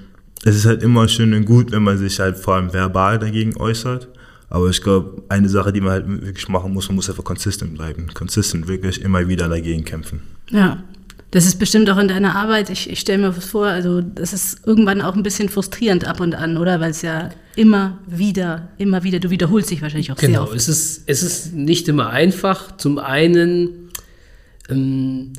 [0.44, 3.56] es ist halt immer schön und gut, wenn man sich halt vor allem verbal dagegen
[3.56, 4.10] äußert.
[4.50, 7.74] Aber ich glaube, eine Sache, die man halt wirklich machen muss, man muss einfach konsistent
[7.76, 8.08] bleiben.
[8.14, 10.24] Konsistent wirklich immer wieder dagegen kämpfen.
[10.50, 10.84] Ja,
[11.32, 12.70] das ist bestimmt auch in deiner Arbeit.
[12.70, 16.20] Ich, ich stelle mir was vor, also das ist irgendwann auch ein bisschen frustrierend ab
[16.20, 16.82] und an, oder?
[16.82, 19.20] Weil es ja immer wieder, immer wieder.
[19.20, 20.56] Du wiederholst dich wahrscheinlich auch sehr Genau, oft.
[20.56, 22.76] es ist, es ist nicht immer einfach.
[22.76, 23.90] Zum einen,
[24.70, 25.32] ähm,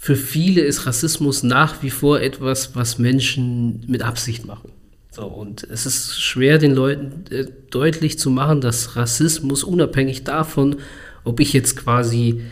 [0.00, 4.70] für viele ist Rassismus nach wie vor etwas, was Menschen mit Absicht machen.
[5.10, 10.76] So, und es ist schwer, den Leuten äh, deutlich zu machen, dass Rassismus unabhängig davon,
[11.24, 12.42] ob ich jetzt quasi,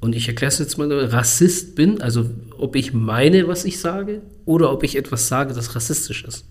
[0.00, 4.22] und ich erkläre es jetzt mal, Rassist bin, also ob ich meine, was ich sage,
[4.44, 6.44] oder ob ich etwas sage, das rassistisch ist.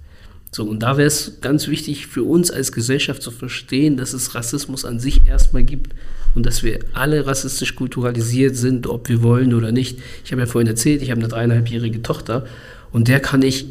[0.55, 4.35] So, und da wäre es ganz wichtig für uns als Gesellschaft zu verstehen, dass es
[4.35, 5.93] Rassismus an sich erstmal gibt
[6.33, 9.99] und dass wir alle rassistisch kulturalisiert sind, ob wir wollen oder nicht.
[10.23, 12.45] Ich habe ja vorhin erzählt, ich habe eine dreieinhalbjährige Tochter
[12.93, 13.65] und der kann ich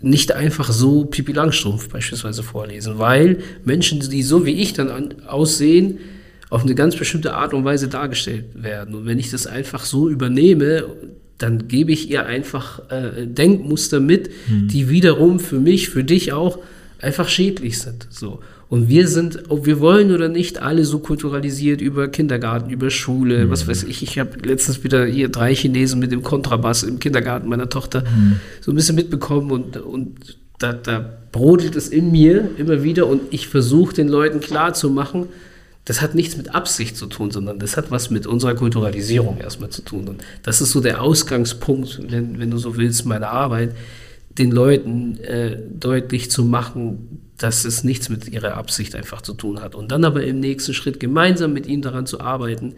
[0.00, 5.14] nicht einfach so Pipi Langstrumpf beispielsweise vorlesen, weil Menschen, die so wie ich dann an,
[5.26, 5.98] aussehen,
[6.48, 8.94] auf eine ganz bestimmte Art und Weise dargestellt werden.
[8.94, 10.86] Und wenn ich das einfach so übernehme,
[11.42, 16.58] dann gebe ich ihr einfach äh, Denkmuster mit, die wiederum für mich, für dich auch
[17.00, 18.06] einfach schädlich sind.
[18.10, 18.40] So.
[18.68, 23.50] Und wir sind, ob wir wollen oder nicht, alle so kulturalisiert über Kindergarten, über Schule,
[23.50, 24.02] was weiß ich.
[24.02, 28.04] Ich habe letztens wieder hier drei Chinesen mit dem Kontrabass im Kindergarten meiner Tochter
[28.60, 33.22] so ein bisschen mitbekommen und, und da, da brodelt es in mir immer wieder und
[33.30, 35.26] ich versuche den Leuten klarzumachen,
[35.90, 39.70] das hat nichts mit Absicht zu tun, sondern das hat was mit unserer Kulturalisierung erstmal
[39.70, 40.06] zu tun.
[40.06, 43.74] Und das ist so der Ausgangspunkt, wenn, wenn du so willst, meiner Arbeit,
[44.38, 49.62] den Leuten äh, deutlich zu machen, dass es nichts mit ihrer Absicht einfach zu tun
[49.62, 49.74] hat.
[49.74, 52.74] Und dann aber im nächsten Schritt gemeinsam mit ihnen daran zu arbeiten,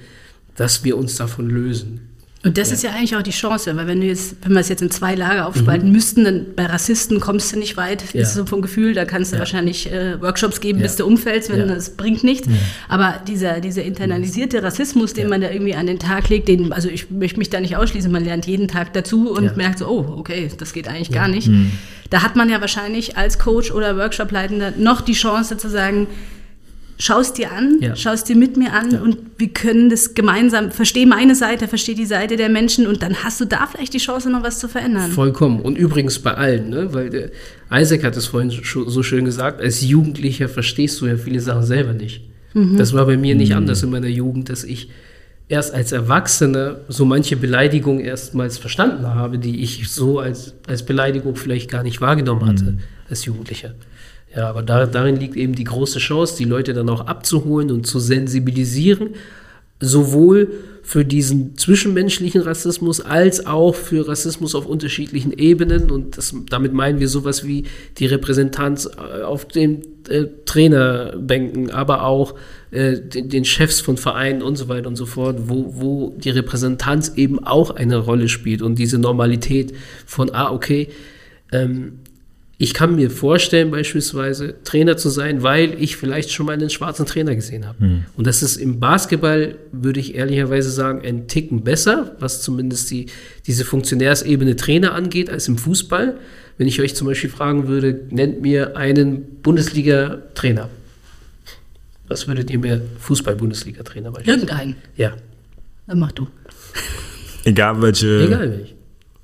[0.57, 2.09] dass wir uns davon lösen.
[2.45, 4.69] Und das ist ja eigentlich auch die Chance, weil wenn du jetzt, wenn wir es
[4.69, 8.03] jetzt in zwei Lager aufspalten müssten, dann bei Rassisten kommst du nicht weit.
[8.03, 8.21] Das Mhm.
[8.21, 8.27] Ja.
[8.27, 9.41] ist so vom Gefühl, da kannst du Ja.
[9.41, 10.83] wahrscheinlich äh, Workshops geben, Ja.
[10.87, 11.67] bis du umfällst, wenn Ja.
[11.67, 12.49] das bringt nichts.
[12.89, 16.89] Aber dieser, dieser internalisierte Rassismus, den man da irgendwie an den Tag legt, den, also
[16.89, 19.53] ich möchte mich da nicht ausschließen, man lernt jeden Tag dazu und Ja.
[19.55, 21.49] merkt so, oh, okay, das geht eigentlich gar nicht.
[22.11, 26.09] Da hat man ja wahrscheinlich als Coach oder Workshopleitender noch die Chance zu sagen,
[27.03, 27.97] Schaust dir an, Ja.
[27.97, 29.01] schaust dir mit mir an Ja.
[29.01, 33.25] und wir können das gemeinsam, versteh meine Seite, versteh die Seite der Menschen und dann
[33.25, 35.11] hast du da vielleicht die Chance, noch was zu verändern.
[35.11, 35.59] Vollkommen.
[35.63, 36.95] Und übrigens bei allen, ne?
[36.95, 37.31] weil der
[37.73, 41.93] Isaac hat es vorhin so schön gesagt, als Jugendlicher verstehst du ja viele Sachen selber
[41.93, 42.23] nicht.
[42.55, 44.89] Das war bei mir nicht anders in meiner Jugend, dass ich
[45.49, 51.35] erst als Erwachsener so manche Beleidigung erstmals verstanden habe, die ich so als, als Beleidigung
[51.35, 52.79] vielleicht gar nicht wahrgenommen hatte
[53.11, 53.75] als Jugendlicher.
[54.35, 57.87] Ja, aber da, darin liegt eben die große Chance, die Leute dann auch abzuholen und
[57.87, 59.11] zu sensibilisieren,
[59.79, 60.51] sowohl
[60.83, 65.91] für diesen zwischenmenschlichen Rassismus als auch für Rassismus auf unterschiedlichen Ebenen.
[65.91, 67.65] Und das, damit meinen wir sowas wie
[67.99, 72.35] die Repräsentanz äh, auf den äh, Trainerbänken, aber auch
[72.73, 76.31] äh, den, den Chefs von Vereinen und so weiter und so fort, wo, wo die
[76.31, 79.73] Repräsentanz eben auch eine Rolle spielt und diese Normalität
[80.05, 80.89] von, ah, okay,
[81.53, 82.01] ähm,
[82.63, 87.07] ich kann mir vorstellen, beispielsweise Trainer zu sein, weil ich vielleicht schon mal einen schwarzen
[87.07, 88.03] Trainer gesehen habe.
[88.17, 93.07] Und das ist im Basketball, würde ich ehrlicherweise sagen, ein Ticken besser, was zumindest die,
[93.49, 96.15] diese Funktionärsebene Trainer angeht, als im Fußball.
[96.57, 100.69] Wenn ich euch zum Beispiel fragen würde, nennt mir einen Bundesliga-Trainer.
[102.07, 104.47] Was würdet ihr mir Fußball-Bundesliga-Trainer beispielsweise?
[104.47, 104.77] Irgendeinen.
[104.97, 105.17] Ja,
[105.89, 106.29] Dann mach du.
[107.43, 108.21] Egal welche.
[108.25, 108.75] egal welch.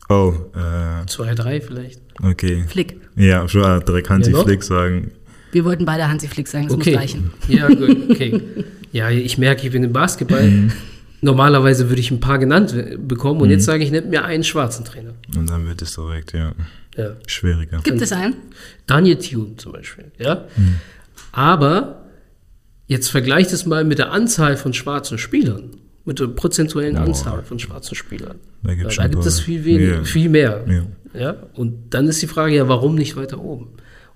[0.09, 2.01] Oh, äh, Zwei, drei vielleicht.
[2.20, 2.64] okay.
[2.66, 2.96] Flick.
[3.18, 4.42] Ja, ich wollte direkt Hansi Ja?
[4.42, 5.11] Flick sagen.
[5.52, 6.90] Wir wollten beide Hansi Flick sagen, das Okay.
[6.92, 7.31] muss reichen.
[7.48, 8.42] Ja, gut, okay.
[8.92, 10.70] Ja, ich merke, ich bin im Basketball.
[11.20, 14.44] Normalerweise würde ich ein paar genannt we- bekommen und jetzt sage ich, nennt mir einen
[14.44, 15.14] schwarzen Trainer.
[15.37, 16.52] Und dann wird es direkt, ja,
[16.96, 17.16] Ja.
[17.26, 17.81] schwieriger.
[17.83, 18.35] Gibt es einen?
[18.87, 20.04] Daniel Thune zum Beispiel.
[20.18, 20.44] Ja?
[21.33, 22.04] Aber
[22.87, 25.70] jetzt vergleicht es mal mit der Anzahl von schwarzen Spielern,
[26.04, 28.37] mit der prozentuellen Anzahl von schwarzen Spielern.
[28.62, 30.04] Da gibt's da schon gibt es viel, weniger, Ja.
[30.04, 30.64] viel mehr.
[30.68, 30.83] Ja.
[31.14, 31.37] Ja?
[31.55, 33.68] Und dann ist die Frage ja, warum nicht weiter oben?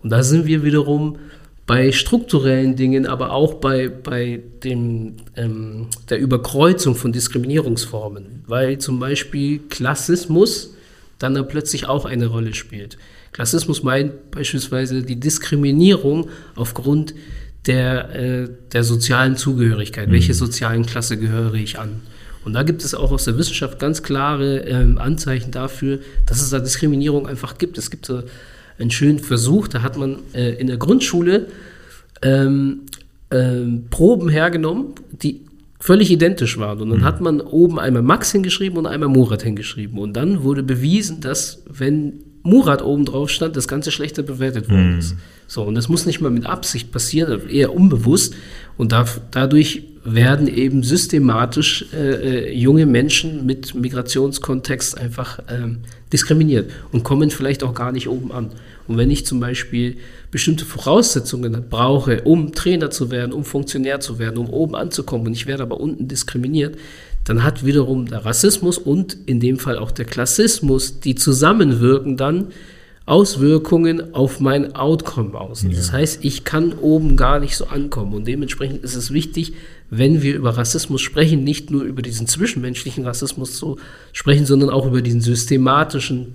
[0.03, 1.19] Und da sind wir wiederum
[1.67, 8.99] bei strukturellen Dingen, aber auch bei, bei dem, ähm, der Überkreuzung von Diskriminierungsformen, weil zum
[8.99, 10.75] Beispiel Klassismus
[11.19, 12.99] dann da plötzlich auch eine Rolle spielt.
[13.33, 17.15] Klassismus meint beispielsweise die Diskriminierung aufgrund
[17.67, 20.11] der, äh, der sozialen Zugehörigkeit.
[20.11, 22.03] Welche sozialen Klasse gehöre ich an?
[22.45, 26.51] Und da gibt es auch aus der Wissenschaft ganz klare ähm, Anzeichen dafür, dass es
[26.51, 27.79] da Diskriminierung einfach gibt.
[27.79, 28.23] Es gibt so
[28.79, 31.49] einen schönen Versuch, da hat man äh, in der Grundschule
[32.23, 32.81] ähm,
[33.31, 35.43] ähm, Proben hergenommen, die
[35.79, 36.81] völlig identisch waren.
[36.81, 39.99] Und dann hat man oben einmal Max hingeschrieben und einmal Murat hingeschrieben.
[39.99, 44.99] Und dann wurde bewiesen, dass wenn Murat oben drauf stand, das Ganze schlechter bewertet worden
[44.99, 45.17] ist.
[45.47, 48.35] So, und das muss nicht mal mit Absicht passieren, eher unbewusst.
[48.77, 55.79] Und da, dadurch werden eben systematisch äh, äh, junge Menschen mit Migrationskontext einfach ähm,
[56.13, 58.51] diskriminiert und kommen vielleicht auch gar nicht oben an.
[58.89, 59.97] Und wenn ich zum Beispiel
[60.33, 65.35] bestimmte Voraussetzungen brauche, um Trainer zu werden, um Funktionär zu werden, um oben anzukommen und
[65.35, 66.77] ich werde aber unten diskriminiert,
[67.25, 72.49] dann hat wiederum der Rassismus und in dem Fall auch der Klassismus, die zusammenwirken dann,
[73.05, 75.63] Auswirkungen auf mein Outcome aus.
[75.63, 75.71] Ja.
[75.71, 78.15] Das heißt, ich kann oben gar nicht so ankommen.
[78.15, 79.55] Und dementsprechend ist es wichtig,
[79.91, 83.79] wenn wir über Rassismus sprechen, nicht nur über diesen zwischenmenschlichen Rassismus zu
[84.13, 86.35] sprechen, sondern auch über diesen systematischen,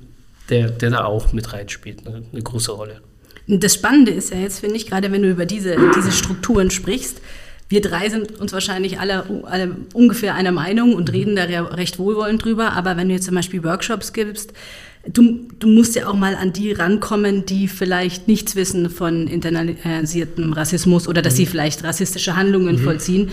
[0.50, 3.02] der, der da auch mit reinspielt, eine, eine große Rolle.
[3.48, 7.22] Das Spannende ist ja jetzt, finde ich, gerade wenn du über diese, diese Strukturen sprichst,
[7.70, 12.44] wir drei sind uns wahrscheinlich alle, alle ungefähr einer Meinung und reden da recht wohlwollend
[12.44, 12.74] drüber.
[12.74, 14.54] Aber wenn du jetzt zum Beispiel Workshops gibst,
[15.12, 20.54] du, du musst ja auch mal an die rankommen, die vielleicht nichts wissen von internalisiertem
[20.54, 21.38] Rassismus oder dass mhm.
[21.38, 22.84] sie vielleicht rassistische Handlungen mhm.
[22.84, 23.32] vollziehen.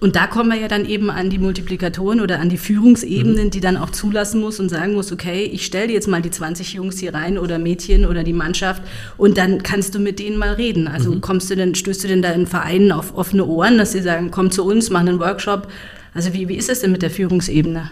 [0.00, 3.50] Und da kommen wir ja dann eben an die Multiplikatoren oder an die Führungsebenen, mhm.
[3.50, 6.74] die dann auch zulassen muss und sagen muss, okay, ich stelle jetzt mal die 20
[6.74, 8.82] Jungs hier rein oder Mädchen oder die Mannschaft
[9.16, 10.88] und dann kannst du mit denen mal reden.
[10.88, 11.20] Also mhm.
[11.20, 14.30] kommst du denn, stößt du denn da in Vereinen auf offene Ohren, dass sie sagen,
[14.30, 15.68] komm zu uns, mach einen Workshop.
[16.12, 17.90] Also wie, wie ist es denn mit der Führungsebene?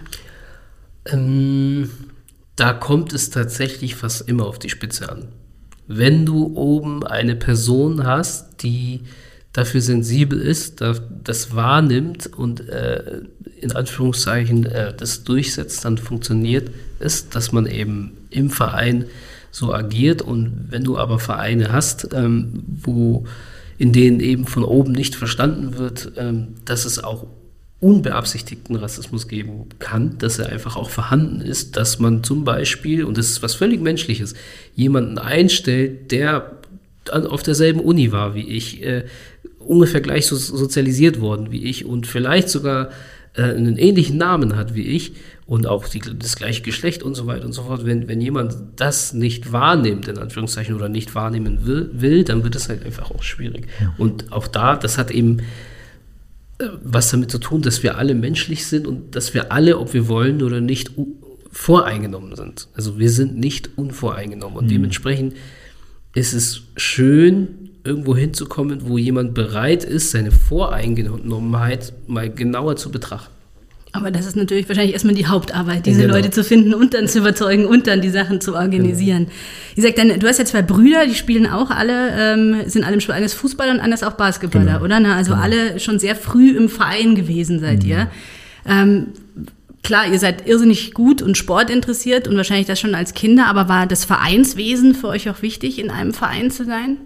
[1.07, 1.91] Ähm
[2.57, 5.29] da kommt es tatsächlich fast immer auf die Spitze an.
[5.87, 9.03] Wenn du oben eine Person hast, die
[9.53, 13.23] dafür sensibel ist, das wahrnimmt und äh,
[13.61, 19.05] in Anführungszeichen äh, das durchsetzt, dann funktioniert es, dass man eben im Verein
[19.51, 20.23] so agiert.
[20.23, 23.25] Und wenn du aber Vereine hast, ähm, wo
[23.77, 27.27] in denen eben von oben nicht verstanden wird, ähm, dass es auch
[27.83, 33.19] unbeabsichtigten Rassismus geben kann, dass er einfach auch vorhanden ist, dass man zum Beispiel, und
[33.19, 34.35] das ist was völlig Menschliches,
[34.77, 36.59] jemanden einstellt, der
[37.11, 39.05] auf derselben Uni war wie ich, äh,
[39.59, 42.91] ungefähr gleich so sozialisiert worden wie ich und vielleicht sogar
[43.35, 45.15] äh, einen ähnlichen Namen hat wie ich
[45.47, 47.85] und auch die, das gleiche Geschlecht und so weiter und so fort.
[47.85, 52.55] Wenn, wenn jemand das nicht wahrnimmt, in Anführungszeichen, oder nicht wahrnehmen will, will dann wird
[52.55, 53.67] es halt einfach auch schwierig.
[53.99, 55.39] Und auch da, das hat eben
[56.83, 60.09] was damit zu tun, dass wir alle menschlich sind und dass wir alle, ob wir
[60.09, 60.93] wollen oder nicht,
[61.51, 62.69] voreingenommen sind.
[62.75, 64.71] Also wir sind nicht unvoreingenommen und mhm.
[64.71, 65.35] dementsprechend
[66.15, 73.32] ist es schön, irgendwo hinzukommen, wo jemand bereit ist, seine Voreingenommenheit mal genauer zu betrachten.
[73.95, 76.15] Aber das ist natürlich wahrscheinlich erstmal die Hauptarbeit, diese genau.
[76.15, 79.25] Leute zu finden und dann zu überzeugen und dann die Sachen zu organisieren.
[79.25, 79.37] Genau.
[79.75, 82.95] Wie gesagt, dann, du hast ja zwei Brüder, die spielen auch alle, ähm, sind alle
[82.95, 84.85] im Spiel, eines Fußballer und eines auch Basketballer, genau.
[84.85, 84.99] oder?
[84.99, 85.43] Na, also genau.
[85.43, 87.89] alle schon sehr früh im Verein gewesen seid mhm.
[87.91, 88.11] ihr.
[88.67, 89.09] Ähm,
[89.83, 93.87] klar, ihr seid irrsinnig gut und sportinteressiert und wahrscheinlich das schon als Kinder, aber war
[93.87, 96.97] das Vereinswesen für euch auch wichtig, in einem Verein zu sein?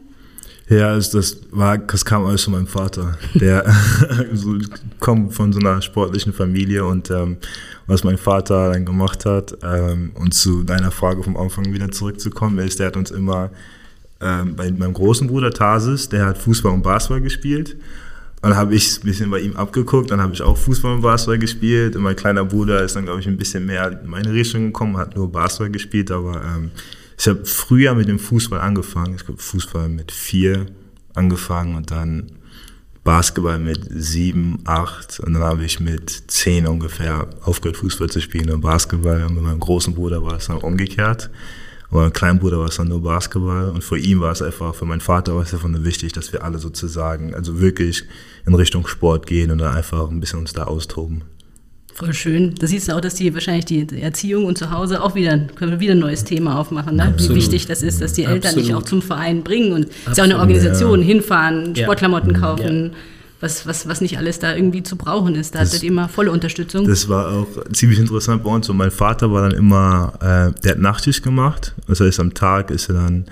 [0.69, 3.17] Ja, also das war, das kam alles von meinem Vater.
[3.35, 3.65] Der
[4.33, 4.57] so,
[4.99, 7.37] kommt von so einer sportlichen Familie und ähm,
[7.87, 12.59] was mein Vater dann gemacht hat, ähm, und zu deiner Frage vom Anfang wieder zurückzukommen,
[12.59, 13.51] ist, der hat uns immer
[14.21, 17.77] ähm, bei meinem großen Bruder Tarsis, der hat Fußball und Basketball gespielt.
[18.43, 21.39] Dann habe ich ein bisschen bei ihm abgeguckt, dann habe ich auch Fußball und Basketball
[21.39, 21.97] gespielt.
[21.97, 24.97] Und mein kleiner Bruder ist dann, glaube ich, ein bisschen mehr in meine Richtung gekommen,
[24.97, 26.71] hat nur Basketball gespielt, aber ähm,
[27.19, 29.17] ich habe früher mit dem Fußball angefangen.
[29.17, 30.67] Ich habe Fußball mit vier
[31.15, 32.33] angefangen und dann
[33.05, 38.51] Basketball mit sieben, acht und dann habe ich mit zehn ungefähr aufgehört, Fußball zu spielen
[38.51, 39.23] und Basketball.
[39.25, 41.31] Und mit meinem großen Bruder war es dann umgekehrt.
[41.89, 43.71] Und meinem kleinen Bruder war es dann nur Basketball.
[43.71, 46.33] Und für ihn war es einfach, für meinen Vater war es einfach nur wichtig, dass
[46.33, 48.03] wir alle sozusagen, also wirklich
[48.45, 51.23] in Richtung Sport gehen und dann einfach ein bisschen uns da austoben.
[51.97, 52.55] Voll schön.
[52.57, 55.73] Da siehst du auch, dass die wahrscheinlich die Erziehung und zu Hause auch wieder, können
[55.73, 57.15] wir wieder ein neues Thema aufmachen, ne?
[57.17, 58.69] wie wichtig das ist, dass die Eltern Absolut.
[58.69, 61.07] dich auch zum Verein bringen und es ist ja auch eine Organisation, ja.
[61.07, 62.39] hinfahren, Sportklamotten ja.
[62.39, 62.85] kaufen.
[62.85, 62.99] Ja.
[63.41, 65.55] Was, was, was nicht alles da irgendwie zu brauchen ist.
[65.55, 66.87] Da das, hattet ihr immer volle Unterstützung.
[66.87, 68.67] Das war auch ziemlich interessant bei uns.
[68.71, 71.75] Und mein Vater war dann immer, äh, der hat Nachtschicht gemacht.
[71.87, 73.27] Das heißt, am Tag ist er dann,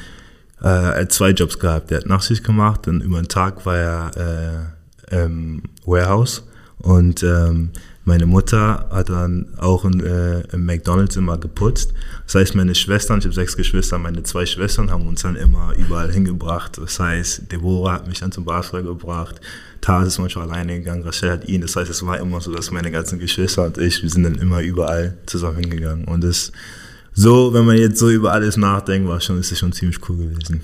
[0.63, 1.91] äh, er hat zwei Jobs gehabt.
[1.91, 4.71] Der hat Nachtschicht gemacht und über den Tag war er
[5.11, 6.43] äh, im Warehouse.
[6.85, 7.71] Und ähm,
[8.05, 11.95] meine Mutter hat dann auch in, äh, im McDonalds immer geputzt.
[12.27, 15.73] Das heißt, meine Schwestern, ich habe sechs Geschwister, meine zwei Schwestern haben uns dann immer
[15.79, 16.77] überall hingebracht.
[16.77, 19.41] Das heißt, Deborah hat mich dann zum Basketball gebracht,
[19.81, 21.63] Taz ist manchmal alleine gegangen, Rachel hat ihn.
[21.63, 24.35] Das heißt, es war immer so, dass meine ganzen Geschwister und ich, wir sind dann
[24.35, 26.05] immer überall zusammen hingegangen.
[26.05, 26.53] Und das
[27.15, 30.17] so, wenn man jetzt so über alles nachdenkt, war schon, ist es schon ziemlich cool
[30.19, 30.61] gewesen.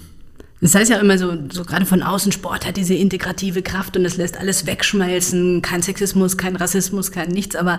[0.60, 4.04] Das heißt ja immer so, so gerade von außen, Sport hat diese integrative Kraft und
[4.04, 7.78] es lässt alles wegschmelzen, kein Sexismus, kein Rassismus, kein nichts, aber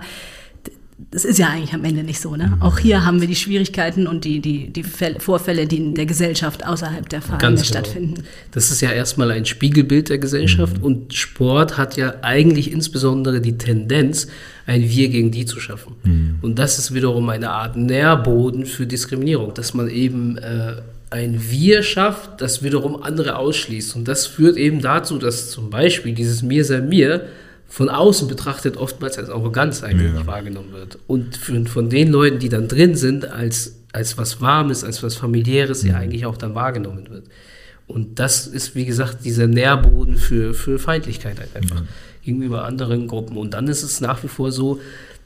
[1.10, 2.36] das ist ja eigentlich am Ende nicht so.
[2.36, 2.56] Ne?
[2.60, 6.06] Auch hier haben wir die Schwierigkeiten und die, die, die Fälle, Vorfälle, die in der
[6.06, 7.70] Gesellschaft außerhalb der Vereine Ganz genau.
[7.70, 8.22] stattfinden.
[8.52, 10.84] Das ist ja erstmal ein Spiegelbild der Gesellschaft Mhm.
[10.84, 14.28] und Sport hat ja eigentlich insbesondere die Tendenz,
[14.64, 15.96] ein Wir gegen die zu schaffen.
[16.04, 16.36] Mhm.
[16.40, 20.76] Und das ist wiederum eine Art Nährboden für Diskriminierung, dass man eben äh,
[21.12, 23.94] ein Wir schafft, das wiederum andere ausschließt.
[23.96, 27.26] Und das führt eben dazu, dass zum Beispiel dieses Mir sei mir
[27.68, 30.26] von außen betrachtet oftmals als Arroganz eigentlich Ja.
[30.26, 30.98] wahrgenommen wird.
[31.06, 35.82] Und von den Leuten, die dann drin sind, als, als was Warmes, als was Familiäres,
[35.82, 37.24] ja eigentlich auch dann wahrgenommen wird.
[37.86, 41.82] Und das ist, wie gesagt, dieser Nährboden für, für Feindlichkeit halt einfach
[42.22, 43.36] gegenüber anderen Gruppen.
[43.36, 44.80] Und dann ist es nach wie vor so,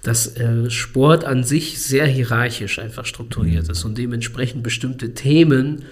[0.06, 5.84] dass äh, Sport an sich sehr hierarchisch einfach strukturiert ist und dementsprechend bestimmte Themen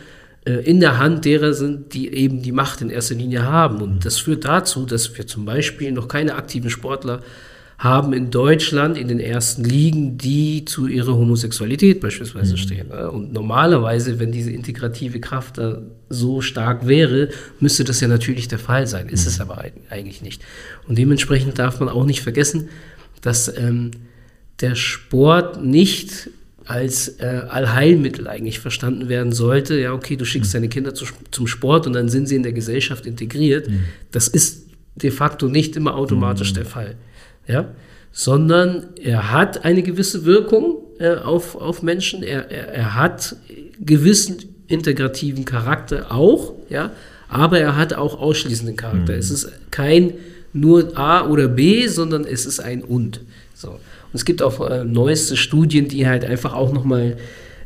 [0.45, 3.81] äh, in der Hand derer sind, die eben die Macht in erster Linie haben.
[3.83, 7.23] Und das führt dazu, dass wir zum Beispiel noch keine aktiven Sportler
[7.77, 12.89] haben in Deutschland in den ersten Ligen, die zu ihrer Homosexualität beispielsweise stehen.
[12.89, 13.11] ne?
[13.11, 18.61] Und normalerweise, wenn diese integrative Kraft da so stark wäre, müsste das ja natürlich der
[18.61, 19.09] Fall sein.
[19.09, 20.41] Ist es aber eig- eigentlich nicht.
[20.87, 22.69] Und dementsprechend darf man auch nicht vergessen,
[23.25, 23.91] dass ähm,
[24.61, 26.31] der Sport nicht
[26.67, 29.79] als äh, Allheilmittel eigentlich verstanden werden sollte.
[29.79, 32.53] Ja, okay, du schickst deine Kinder zu, zum Sport und dann sind sie in der
[32.53, 33.69] Gesellschaft integriert.
[34.11, 36.97] Das ist de facto nicht immer automatisch der Fall.
[37.47, 37.75] Ja,
[38.13, 42.23] sondern er hat eine gewisse Wirkung äh, auf, auf Menschen.
[42.23, 43.37] Er, er, er hat
[43.81, 46.93] gewissen integrativen Charakter auch, ja,
[47.29, 49.15] aber er hat auch ausschließenden Charakter.
[49.15, 50.15] Es ist kein
[50.55, 53.21] nur A oder B, sondern es ist ein und.
[53.55, 53.71] So.
[53.71, 53.79] Und
[54.15, 57.19] es gibt auch äh, neueste Studien, die halt einfach auch nochmal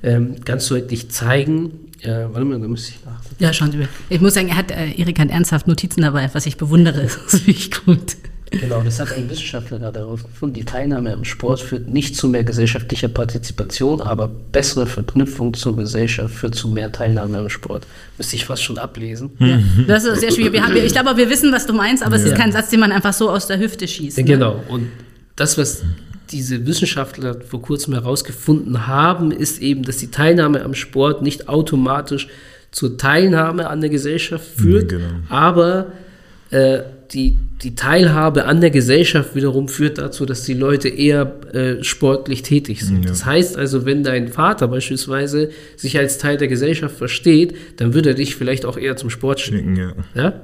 [0.03, 3.21] ähm, ganz deutlich zeigen, äh, warte mal, da müsste ich nach.
[3.39, 3.89] Ja, schauen Sie mal.
[4.09, 7.03] Ich muss sagen, er hat, äh, Erik hat ernsthaft Notizen dabei, was ich bewundere.
[7.29, 8.17] Das ist wirklich gut.
[8.51, 10.55] Genau, das hat ein Wissenschaftler gerade herausgefunden.
[10.55, 16.35] Die Teilnahme am Sport führt nicht zu mehr gesellschaftlicher Partizipation, aber bessere Verknüpfung zur Gesellschaft
[16.35, 17.87] führt zu mehr Teilnahme am Sport.
[18.17, 19.31] Müsste ich fast schon ablesen.
[19.39, 20.53] Ja, das ist sehr schwierig.
[20.53, 22.81] Wir haben, ich glaube, wir wissen, was du meinst, aber es ist kein Satz, den
[22.81, 24.19] man einfach so aus der Hüfte schießt.
[24.19, 24.31] Ja, Ne?
[24.31, 24.63] Genau.
[24.69, 24.89] Und
[25.37, 25.83] das, was
[26.31, 32.29] diese Wissenschaftler vor kurzem herausgefunden haben, ist eben, dass die Teilnahme am Sport nicht automatisch
[32.71, 35.07] zur Teilnahme an der Gesellschaft führt, genau.
[35.29, 35.93] aber
[36.51, 36.81] äh,
[37.13, 42.43] die, die Teilhabe an der Gesellschaft wiederum führt dazu, dass die Leute eher äh, sportlich
[42.43, 43.05] tätig sind.
[43.05, 43.11] Ja.
[43.11, 48.07] Das heißt also, wenn dein Vater beispielsweise sich als Teil der Gesellschaft versteht, dann wird
[48.07, 49.77] er dich vielleicht auch eher zum Sport schicken.
[49.77, 49.95] Ja.
[50.15, 50.41] Ja,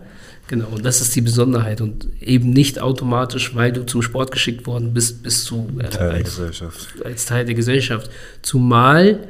[0.48, 0.68] genau.
[0.72, 1.80] Und das ist die Besonderheit.
[1.80, 6.08] Und eben nicht automatisch, weil du zum Sport geschickt worden bist, bist du äh, Teil
[6.08, 6.88] der als, Gesellschaft.
[7.04, 8.10] als Teil der Gesellschaft.
[8.40, 9.20] Zumal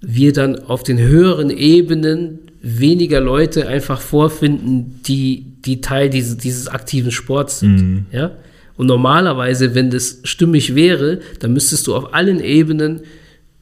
[0.00, 6.68] wir dann auf den höheren Ebenen weniger Leute einfach vorfinden, die, die Teil dieses, dieses
[6.68, 8.06] aktiven Sports sind.
[8.12, 8.32] Ja?
[8.76, 13.00] Und normalerweise, wenn das stimmig wäre, dann müsstest du auf allen Ebenen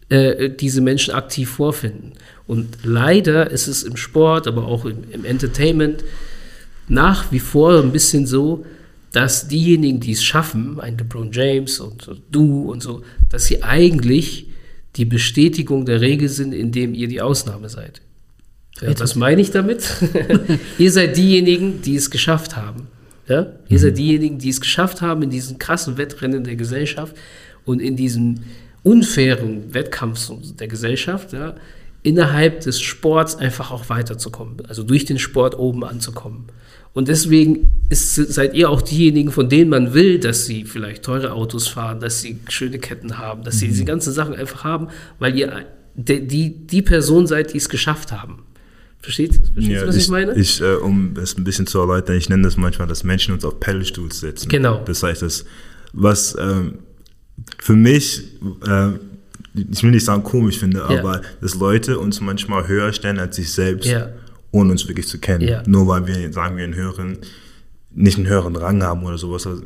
[0.09, 2.13] äh, diese Menschen aktiv vorfinden.
[2.47, 6.05] Und leider ist es im Sport, aber auch im, im Entertainment
[6.89, 8.65] nach wie vor ein bisschen so,
[9.13, 14.49] dass diejenigen, die es schaffen, ein LeBron James und du und so, dass sie eigentlich
[14.97, 18.01] die Bestätigung der Regel sind, indem ihr die Ausnahme seid.
[18.81, 19.89] Ja, was meine ich damit?
[20.79, 22.89] ihr seid diejenigen, die es geschafft haben.
[23.29, 23.47] Ja?
[23.69, 27.17] Ihr seid diejenigen, die es geschafft haben in diesen krassen Wettrennen der Gesellschaft
[27.65, 28.43] und in diesem
[28.83, 31.57] unfairen Wettkampf der Gesellschaft, ja,
[32.05, 36.45] innerhalb des Sports einfach auch weiterzukommen, also durch den Sport oben anzukommen.
[36.93, 41.33] Und deswegen ist, seid ihr auch diejenigen, von denen man will, dass sie vielleicht teure
[41.33, 45.37] Autos fahren, dass sie schöne Ketten haben, dass sie diese ganzen Sachen einfach haben, weil
[45.37, 48.46] ihr die, die Person seid, die es geschafft haben.
[49.07, 50.35] Versteht, versteht Ja, ihr, was ich, ich, meine?
[50.35, 53.45] ich äh, um es ein bisschen zu erläutern, ich nenne das manchmal, dass Menschen uns
[53.45, 54.49] auf Pedalstuhls setzen.
[54.49, 54.83] Genau.
[54.85, 55.45] Das heißt, das,
[55.93, 56.79] was ähm,
[57.59, 58.25] für mich,
[58.67, 58.89] äh,
[59.55, 60.99] ich will nicht sagen komisch finde, Ja.
[60.99, 64.09] aber dass Leute uns manchmal höher stellen als sich selbst, Ja.
[64.51, 65.63] ohne uns wirklich zu kennen.
[65.69, 67.19] Nur weil wir, sagen wir, einen höheren,
[67.95, 69.47] nicht einen höheren Rang haben oder sowas.
[69.47, 69.63] Also,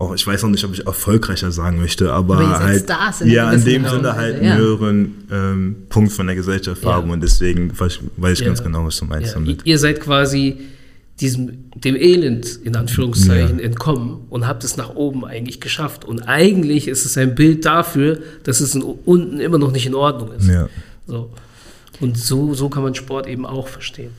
[0.00, 3.28] auch, ich weiß noch nicht, ob ich erfolgreicher sagen möchte, aber, Aber halt, Stars in
[3.28, 4.56] ja, in dem Sinne halt einen ja.
[4.56, 6.94] höheren ähm, Punkt von der Gesellschaft Ja.
[6.94, 8.46] haben und deswegen weiß, weiß ich Ja.
[8.46, 9.60] ganz genau, was du meinst Ja, damit.
[9.64, 10.56] ihr seid quasi
[11.20, 16.06] diesem, dem Elend in Anführungszeichen entkommen und habt es nach oben eigentlich geschafft.
[16.06, 19.94] Und eigentlich ist es ein Bild dafür, dass es in, unten immer noch nicht in
[19.94, 20.48] Ordnung ist.
[20.48, 20.68] Ja.
[21.06, 21.30] So.
[22.00, 24.12] Und so, so kann man Sport eben auch verstehen.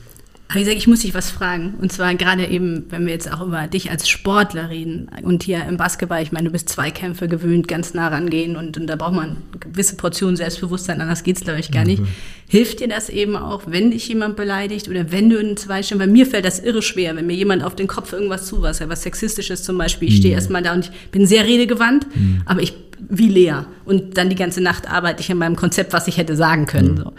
[0.52, 1.76] Aber ich sage, ich muss dich was fragen.
[1.82, 5.64] Und zwar gerade eben, wenn wir jetzt auch über dich als Sportler reden und hier
[5.66, 9.14] im Basketball, ich meine, du bist Zweikämpfe gewöhnt, ganz nah rangehen und, und da braucht
[9.14, 12.04] man gewisse Portion Selbstbewusstsein, anders geht's glaube ich gar nicht.
[12.50, 16.00] Hilft dir das eben auch, wenn dich jemand beleidigt oder wenn du in zwei Stimmen,
[16.00, 18.90] bei mir fällt das irre schwer, wenn mir jemand auf den Kopf irgendwas zuwas, ja,
[18.90, 22.08] was sexistisches zum Beispiel, ich stehe erstmal da und ich bin sehr redegewandt,
[22.46, 22.74] aber ich
[23.10, 23.66] wie Lea.
[23.86, 26.94] Und dann die ganze Nacht arbeite ich an meinem Konzept, was ich hätte sagen können.
[26.94, 26.98] Mhm.
[26.98, 27.14] So.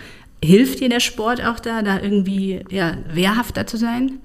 [0.45, 4.18] Hilft dir der Sport auch da, da irgendwie ja, wehrhafter zu sein?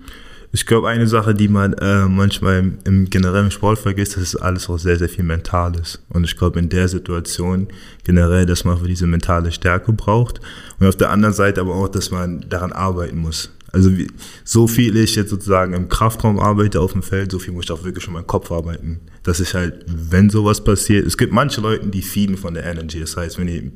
[0.52, 4.36] Ich glaube, eine Sache, die man äh, manchmal im, im, generellen Sport vergisst, das ist
[4.38, 6.00] alles auch sehr, sehr viel Mentales.
[6.10, 7.68] Und ich glaube, in der Situation
[8.04, 10.40] generell, dass man für diese mentale Stärke braucht.
[10.80, 13.52] Und auf der anderen Seite aber auch, dass man daran arbeiten muss.
[13.72, 14.08] Also wie,
[14.44, 17.72] so viel ich jetzt sozusagen im Kraftraum arbeite auf dem Feld, so viel muss ich
[17.72, 19.02] auch wirklich schon meinem Kopf arbeiten.
[19.24, 23.00] Dass ich halt, wenn sowas passiert, es gibt manche Leute, die feeden von der Energy.
[23.00, 23.72] Das heißt, wenn, die,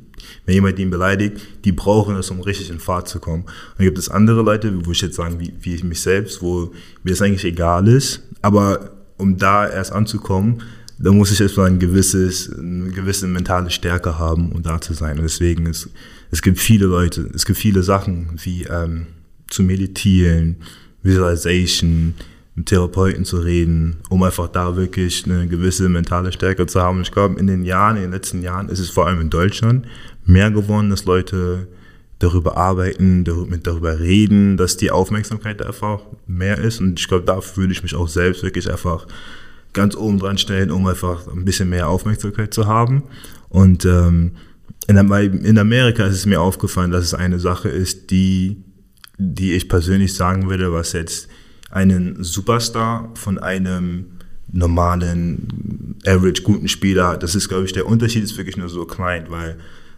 [0.46, 3.42] wenn jemand ihn beleidigt, die brauchen es, um richtig in Fahrt zu kommen.
[3.42, 6.40] Und dann gibt es andere Leute, wo ich jetzt sagen, wie, wie ich mich selbst,
[6.40, 6.72] wo
[7.02, 10.62] mir das eigentlich egal ist, aber um da erst anzukommen,
[10.98, 15.18] da muss ich erstmal ein gewisses, eine gewisse mentale Stärke haben, um da zu sein.
[15.18, 15.90] Und deswegen, es,
[16.30, 19.06] es gibt viele Leute, es gibt viele Sachen, wie, ähm,
[19.52, 20.56] zu meditieren,
[21.02, 22.14] Visualization,
[22.54, 27.00] mit Therapeuten zu reden, um einfach da wirklich eine gewisse mentale Stärke zu haben.
[27.00, 29.86] ich glaube, in den Jahren, in den letzten Jahren ist es vor allem in Deutschland
[30.26, 31.68] mehr geworden, dass Leute
[32.18, 36.80] darüber arbeiten, darüber reden, dass die Aufmerksamkeit einfach mehr ist.
[36.80, 39.06] Und ich glaube, dafür würde ich mich auch selbst wirklich einfach
[39.72, 43.02] ganz oben dran stellen, um einfach ein bisschen mehr Aufmerksamkeit zu haben.
[43.48, 44.32] Und ähm,
[44.86, 48.62] in Amerika ist es mir aufgefallen, dass es eine Sache ist, die
[49.42, 51.28] die ich persönlich sagen würde, was jetzt
[51.70, 54.06] einen Superstar von einem
[54.52, 59.26] normalen, average guten Spieler, das ist, glaube ich, der Unterschied ist wirklich nur so klein,
[59.30, 59.56] weil,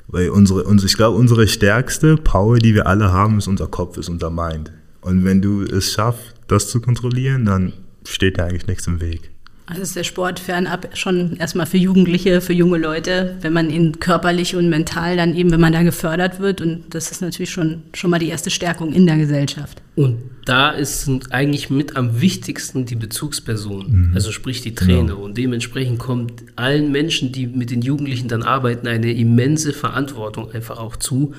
[0.09, 3.99] weil unsere, unsere ich glaube, unsere stärkste Power, die wir alle haben, ist unser Kopf,
[3.99, 4.73] ist unser Mind.
[5.03, 7.75] Und wenn du es schaffst, das zu kontrollieren, dann
[8.07, 9.34] steht dir eigentlich nichts im Weg.
[9.67, 13.99] Also ist der Sport fernab schon erstmal für Jugendliche, für junge Leute, wenn man ihn
[13.99, 16.61] körperlich und mental dann eben, wenn man da gefördert wird.
[16.61, 19.81] Und das ist natürlich schon, schon mal die erste Stärkung in der Gesellschaft.
[19.97, 24.13] Und da ist eigentlich mit am wichtigsten die Bezugsperson, mhm.
[24.15, 25.15] also sprich die Trainer.
[25.15, 25.25] Genau.
[25.25, 30.79] Und dementsprechend kommt allen Menschen, die mit den Jugendlichen dann arbeiten, eine immense Verantwortung einfach
[30.79, 31.33] auch zu,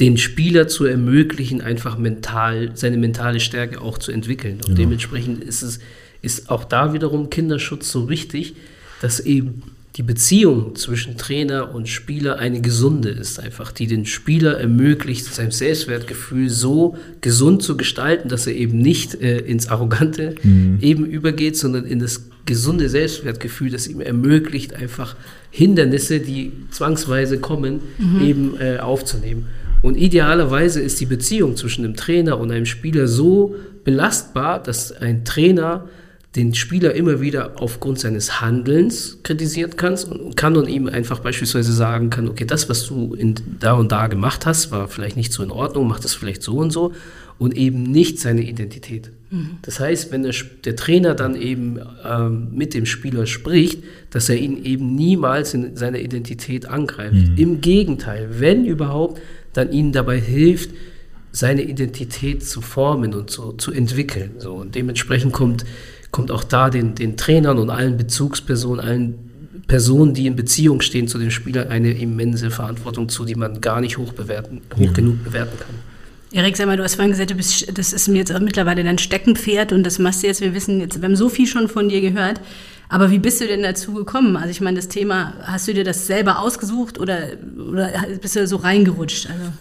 [0.00, 4.58] den Spieler zu ermöglichen, einfach mental, seine mentale Stärke auch zu entwickeln.
[4.66, 4.74] Und ja.
[4.74, 5.78] dementsprechend ist es
[6.26, 8.56] ist auch da wiederum Kinderschutz so wichtig,
[9.00, 9.62] dass eben
[9.96, 15.50] die Beziehung zwischen Trainer und Spieler eine gesunde ist, einfach, die den Spieler ermöglicht, sein
[15.50, 20.78] Selbstwertgefühl so gesund zu gestalten, dass er eben nicht äh, ins Arrogante mhm.
[20.82, 25.16] eben übergeht, sondern in das gesunde Selbstwertgefühl, das ihm ermöglicht, einfach
[25.50, 28.20] Hindernisse, die zwangsweise kommen, mhm.
[28.20, 29.46] eben äh, aufzunehmen.
[29.80, 33.54] Und idealerweise ist die Beziehung zwischen dem Trainer und einem Spieler so
[33.84, 35.88] belastbar, dass ein Trainer
[36.36, 41.72] den Spieler immer wieder aufgrund seines Handelns kritisieren kannst und kann und ihm einfach beispielsweise
[41.72, 45.32] sagen kann, okay, das, was du in da und da gemacht hast, war vielleicht nicht
[45.32, 46.92] so in Ordnung, mach das vielleicht so und so
[47.38, 49.10] und eben nicht seine Identität.
[49.30, 49.58] Mhm.
[49.62, 50.34] Das heißt, wenn der,
[50.64, 55.76] der Trainer dann eben ähm, mit dem Spieler spricht, dass er ihn eben niemals in
[55.76, 57.14] seiner Identität angreift.
[57.14, 57.36] Mhm.
[57.36, 59.20] Im Gegenteil, wenn überhaupt,
[59.52, 60.70] dann ihnen dabei hilft,
[61.32, 64.36] seine Identität zu formen und so, zu entwickeln.
[64.38, 64.54] So.
[64.54, 65.66] Und dementsprechend kommt
[66.16, 71.08] kommt auch da den, den Trainern und allen Bezugspersonen, allen Personen, die in Beziehung stehen
[71.08, 74.92] zu dem Spieler, eine immense Verantwortung zu, die man gar nicht hoch, bewerten, hoch ja.
[74.92, 75.74] genug bewerten kann.
[76.32, 78.96] Erik, sag mal, du hast vorhin gesagt, du bist, das ist mir jetzt mittlerweile dein
[78.96, 81.90] Steckenpferd und das machst du jetzt, wir wissen jetzt, wir haben so viel schon von
[81.90, 82.40] dir gehört.
[82.88, 84.38] Aber wie bist du denn dazu gekommen?
[84.38, 87.18] Also ich meine, das Thema, hast du dir das selber ausgesucht oder,
[87.58, 87.90] oder
[88.22, 89.28] bist du so reingerutscht?
[89.28, 89.52] Also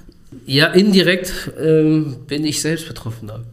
[0.45, 3.43] ja, indirekt ähm, bin ich selbst Betroffener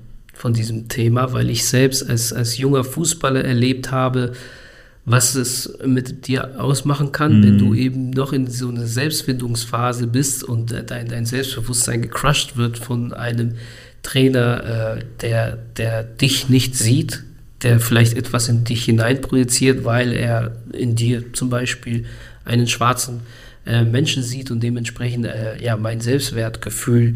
[0.42, 4.32] von diesem Thema, weil ich selbst als, als junger Fußballer erlebt habe,
[5.04, 7.44] was es mit dir ausmachen kann, mhm.
[7.44, 12.76] wenn du eben noch in so einer Selbstfindungsphase bist und dein, dein Selbstbewusstsein gecrushed wird
[12.76, 13.54] von einem
[14.02, 17.22] Trainer, äh, der, der dich nicht sieht,
[17.62, 22.04] der vielleicht etwas in dich hineinprojiziert, weil er in dir zum Beispiel
[22.44, 23.20] einen schwarzen
[23.64, 27.14] äh, Menschen sieht und dementsprechend äh, ja mein Selbstwertgefühl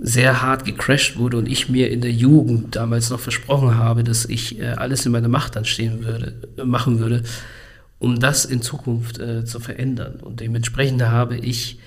[0.00, 4.24] sehr hart gecrashed wurde und ich mir in der Jugend damals noch versprochen habe, dass
[4.24, 6.34] ich äh, alles in meiner Macht dann stehen würde,
[6.64, 7.22] machen würde,
[7.98, 10.20] um das in Zukunft äh, zu verändern.
[10.22, 11.78] Und dementsprechend habe ich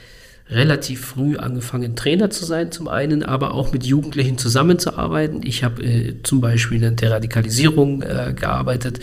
[0.50, 5.42] relativ früh angefangen, Trainer zu sein, zum einen, aber auch mit Jugendlichen zusammenzuarbeiten.
[5.44, 9.00] Ich habe äh, zum Beispiel in der Radikalisierung äh, gearbeitet.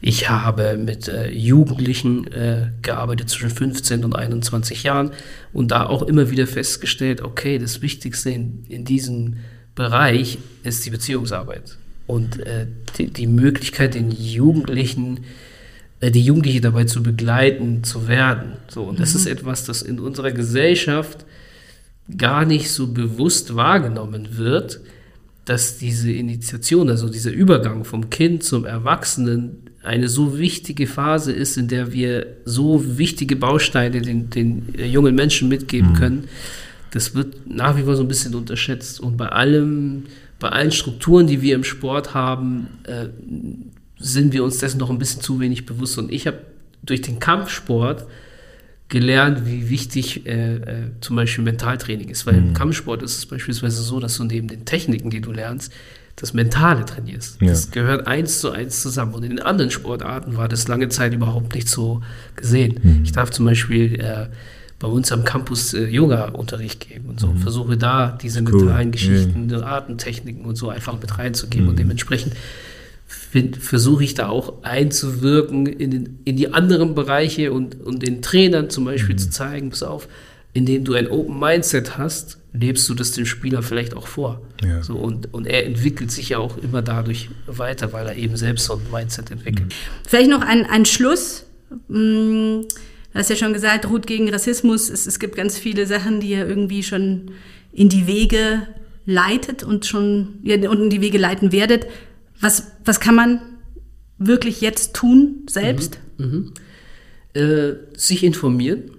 [0.00, 5.10] Ich habe mit äh, Jugendlichen äh, gearbeitet zwischen 15 und 21 Jahren
[5.52, 9.36] und da auch immer wieder festgestellt, okay, das Wichtigste in, in diesem
[9.74, 11.76] Bereich ist die Beziehungsarbeit
[12.06, 12.66] und äh,
[12.96, 15.20] die, die Möglichkeit, den Jugendlichen äh,
[16.02, 18.52] die Jugendliche dabei zu begleiten, zu werden.
[18.68, 19.20] So, und das mhm.
[19.20, 21.24] ist etwas, das in unserer Gesellschaft
[22.16, 24.80] gar nicht so bewusst wahrgenommen wird,
[25.44, 31.56] dass diese Initiation, also dieser Übergang vom Kind zum Erwachsenen eine so wichtige Phase ist,
[31.56, 35.94] in der wir so wichtige Bausteine den, den jungen Menschen mitgeben mhm.
[35.94, 36.28] können,
[36.90, 39.00] das wird nach wie vor so ein bisschen unterschätzt.
[39.00, 40.04] Und bei allem,
[40.38, 43.08] bei allen Strukturen, die wir im Sport haben, äh,
[43.98, 45.98] sind wir uns dessen noch ein bisschen zu wenig bewusst.
[45.98, 46.38] Und ich habe
[46.82, 48.06] durch den Kampfsport
[48.88, 52.26] gelernt, wie wichtig äh, äh, zum Beispiel Mentaltraining ist.
[52.26, 52.48] Weil mhm.
[52.48, 55.72] im Kampfsport ist es beispielsweise so, dass du neben den Techniken, die du lernst,
[56.16, 57.40] das Mentale trainierst.
[57.40, 57.48] Ja.
[57.48, 59.14] Das gehört eins zu eins zusammen.
[59.14, 62.02] Und in den anderen Sportarten war das lange Zeit überhaupt nicht so
[62.34, 62.80] gesehen.
[62.82, 63.00] Mhm.
[63.04, 64.26] Ich darf zum Beispiel äh,
[64.78, 67.28] bei uns am Campus äh, Yoga-Unterricht geben und so.
[67.28, 67.38] Mhm.
[67.38, 68.64] Versuche da diese cool.
[68.64, 69.62] mentalen Geschichten, ja.
[69.62, 71.66] Artentechniken und so einfach mit reinzugeben.
[71.66, 71.70] Mhm.
[71.70, 72.34] Und dementsprechend
[73.08, 78.68] versuche ich da auch einzuwirken in, den, in die anderen Bereiche und, und den Trainern
[78.68, 79.18] zum Beispiel mhm.
[79.18, 80.08] zu zeigen, pass auf,
[80.52, 84.42] indem du ein Open Mindset hast, lebst du das dem Spieler vielleicht auch vor.
[84.62, 84.82] Ja.
[84.82, 88.66] So, und, und er entwickelt sich ja auch immer dadurch weiter, weil er eben selbst
[88.66, 89.68] so ein Mindset entwickelt.
[89.68, 90.06] Mhm.
[90.06, 91.44] Vielleicht noch ein, ein Schluss.
[91.88, 94.90] Hm, du hast ja schon gesagt, Ruth gegen Rassismus.
[94.90, 97.30] Es, es gibt ganz viele Sachen, die ihr irgendwie schon
[97.72, 98.66] in die Wege
[99.06, 101.86] leitet und schon ja, und in die Wege leiten werdet.
[102.40, 103.40] Was, was kann man
[104.18, 105.98] wirklich jetzt tun, selbst?
[106.18, 106.26] Mhm.
[106.26, 107.40] Mhm.
[107.40, 108.90] Äh, sich informieren,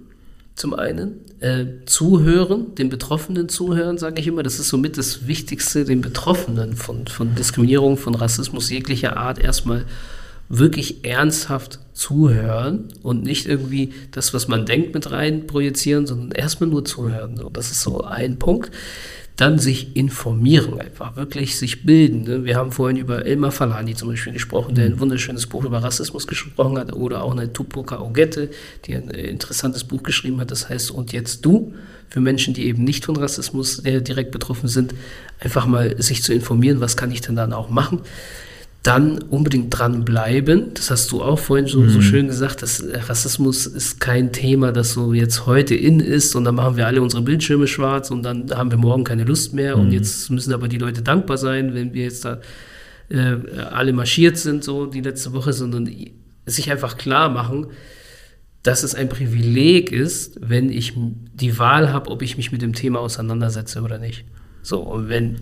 [0.54, 1.20] zum einen.
[1.40, 4.42] Äh, zuhören, den Betroffenen zuhören, sage ich immer.
[4.42, 9.86] Das ist somit das Wichtigste, den Betroffenen von, von Diskriminierung, von Rassismus jeglicher Art erstmal
[10.50, 16.68] wirklich ernsthaft zuhören und nicht irgendwie das, was man denkt, mit rein projizieren, sondern erstmal
[16.68, 17.36] nur zuhören.
[17.36, 18.70] So, das ist so ein Punkt
[19.40, 22.24] dann sich informieren, einfach wirklich sich bilden.
[22.24, 22.44] Ne?
[22.44, 25.00] Wir haben vorhin über Elmar Falani zum Beispiel gesprochen, der ein mhm.
[25.00, 28.50] wunderschönes Buch über Rassismus gesprochen hat, oder auch eine Tupoka Ogette,
[28.84, 31.72] die ein interessantes Buch geschrieben hat, das heißt Und jetzt du,
[32.08, 34.94] für Menschen, die eben nicht von Rassismus direkt betroffen sind,
[35.38, 38.00] einfach mal sich zu informieren, was kann ich denn dann auch machen
[38.82, 40.72] dann unbedingt dranbleiben.
[40.72, 41.90] Das hast du auch vorhin so, mhm.
[41.90, 46.44] so schön gesagt, dass Rassismus ist kein Thema, das so jetzt heute in ist und
[46.44, 49.76] dann machen wir alle unsere Bildschirme schwarz und dann haben wir morgen keine Lust mehr
[49.76, 49.82] mhm.
[49.82, 52.40] und jetzt müssen aber die Leute dankbar sein, wenn wir jetzt da
[53.10, 53.36] äh,
[53.70, 55.90] alle marschiert sind, so die letzte Woche, sondern
[56.46, 57.66] sich einfach klar machen,
[58.62, 60.94] dass es ein Privileg ist, wenn ich
[61.34, 64.24] die Wahl habe, ob ich mich mit dem Thema auseinandersetze oder nicht.
[64.62, 65.36] So, und wenn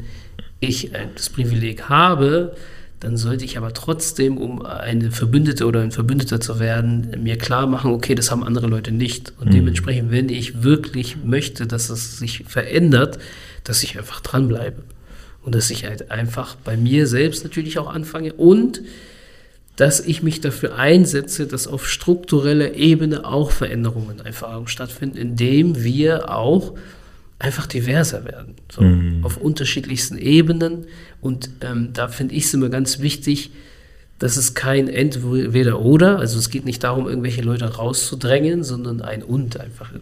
[0.60, 2.54] ich das Privileg habe,
[3.00, 7.66] dann sollte ich aber trotzdem, um eine Verbündete oder ein Verbündeter zu werden, mir klar
[7.66, 9.32] machen, okay, das haben andere Leute nicht.
[9.38, 9.52] Und mhm.
[9.52, 13.18] dementsprechend, wenn ich wirklich möchte, dass es sich verändert,
[13.62, 14.82] dass ich einfach dranbleibe.
[15.44, 18.82] Und dass ich halt einfach bei mir selbst natürlich auch anfange und
[19.76, 26.34] dass ich mich dafür einsetze, dass auf struktureller Ebene auch Veränderungen einfach stattfinden, indem wir
[26.34, 26.74] auch
[27.38, 28.56] einfach diverser werden.
[28.70, 29.24] So, mhm.
[29.24, 30.86] Auf unterschiedlichsten Ebenen.
[31.20, 33.50] Und ähm, da finde ich es immer ganz wichtig,
[34.18, 39.22] dass es kein Entweder oder, also es geht nicht darum, irgendwelche Leute rauszudrängen, sondern ein
[39.22, 39.92] Und einfach.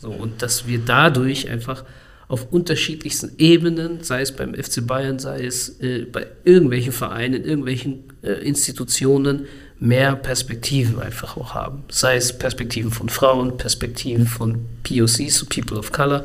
[0.00, 1.84] So, und dass wir dadurch einfach
[2.26, 8.04] auf unterschiedlichsten Ebenen, sei es beim FC Bayern, sei es äh, bei irgendwelchen Vereinen, irgendwelchen
[8.22, 9.46] äh, Institutionen,
[9.80, 11.84] mehr Perspektiven einfach auch haben.
[11.90, 16.24] Sei es Perspektiven von Frauen, Perspektiven von POCs, People of Color,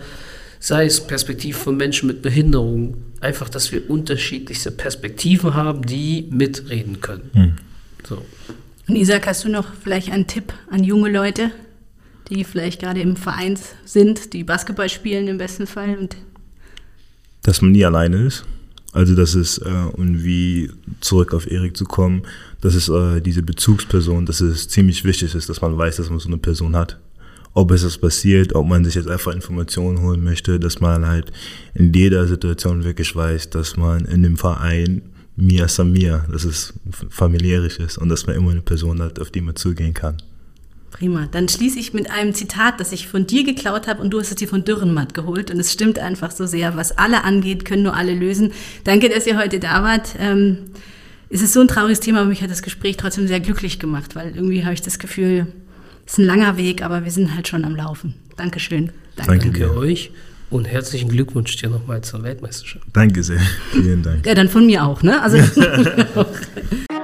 [0.65, 7.01] sei es Perspektiven von Menschen mit Behinderung, einfach, dass wir unterschiedlichste Perspektiven haben, die mitreden
[7.01, 7.29] können.
[7.33, 7.53] Hm.
[8.03, 8.25] So.
[8.87, 11.51] Und Isaac, hast du noch vielleicht einen Tipp an junge Leute,
[12.29, 15.99] die vielleicht gerade im Verein sind, die Basketball spielen im besten Fall?
[15.99, 16.17] Und
[17.43, 18.43] dass man nie alleine ist.
[18.91, 22.23] Also das ist, äh, und wie zurück auf Erik zu kommen,
[22.61, 26.17] dass es äh, diese Bezugsperson, dass es ziemlich wichtig ist, dass man weiß, dass man
[26.17, 26.97] so eine Person hat
[27.55, 31.31] ob es das passiert, ob man sich jetzt einfach Informationen holen möchte, dass man halt
[31.73, 35.01] in jeder Situation wirklich weiß, dass man in dem Verein
[35.37, 36.73] Mia Samir, dass es
[37.09, 40.17] familiärisch ist und dass man immer eine Person hat, auf die man zugehen kann.
[40.91, 41.27] Prima.
[41.31, 44.29] Dann schließe ich mit einem Zitat, das ich von dir geklaut habe und du hast
[44.29, 45.51] es dir von Dürrenmatt geholt.
[45.51, 46.77] Und es stimmt einfach so sehr.
[46.77, 48.53] Was alle angeht, können nur alle lösen.
[48.85, 50.15] Danke, dass ihr heute da wart.
[50.19, 50.57] Ähm,
[51.29, 54.15] es ist so ein trauriges Thema, aber mich hat das Gespräch trotzdem sehr glücklich gemacht,
[54.15, 55.47] weil irgendwie habe ich das Gefühl,
[56.05, 58.13] ist ein langer Weg, aber wir sind halt schon am Laufen.
[58.37, 58.91] Dankeschön.
[59.15, 60.11] Danke, Danke euch
[60.49, 62.85] und herzlichen Glückwunsch dir nochmal zur Weltmeisterschaft.
[62.93, 63.41] Danke sehr.
[63.71, 64.25] Vielen Dank.
[64.25, 65.21] Ja, dann von mir auch, ne?
[65.21, 65.37] Also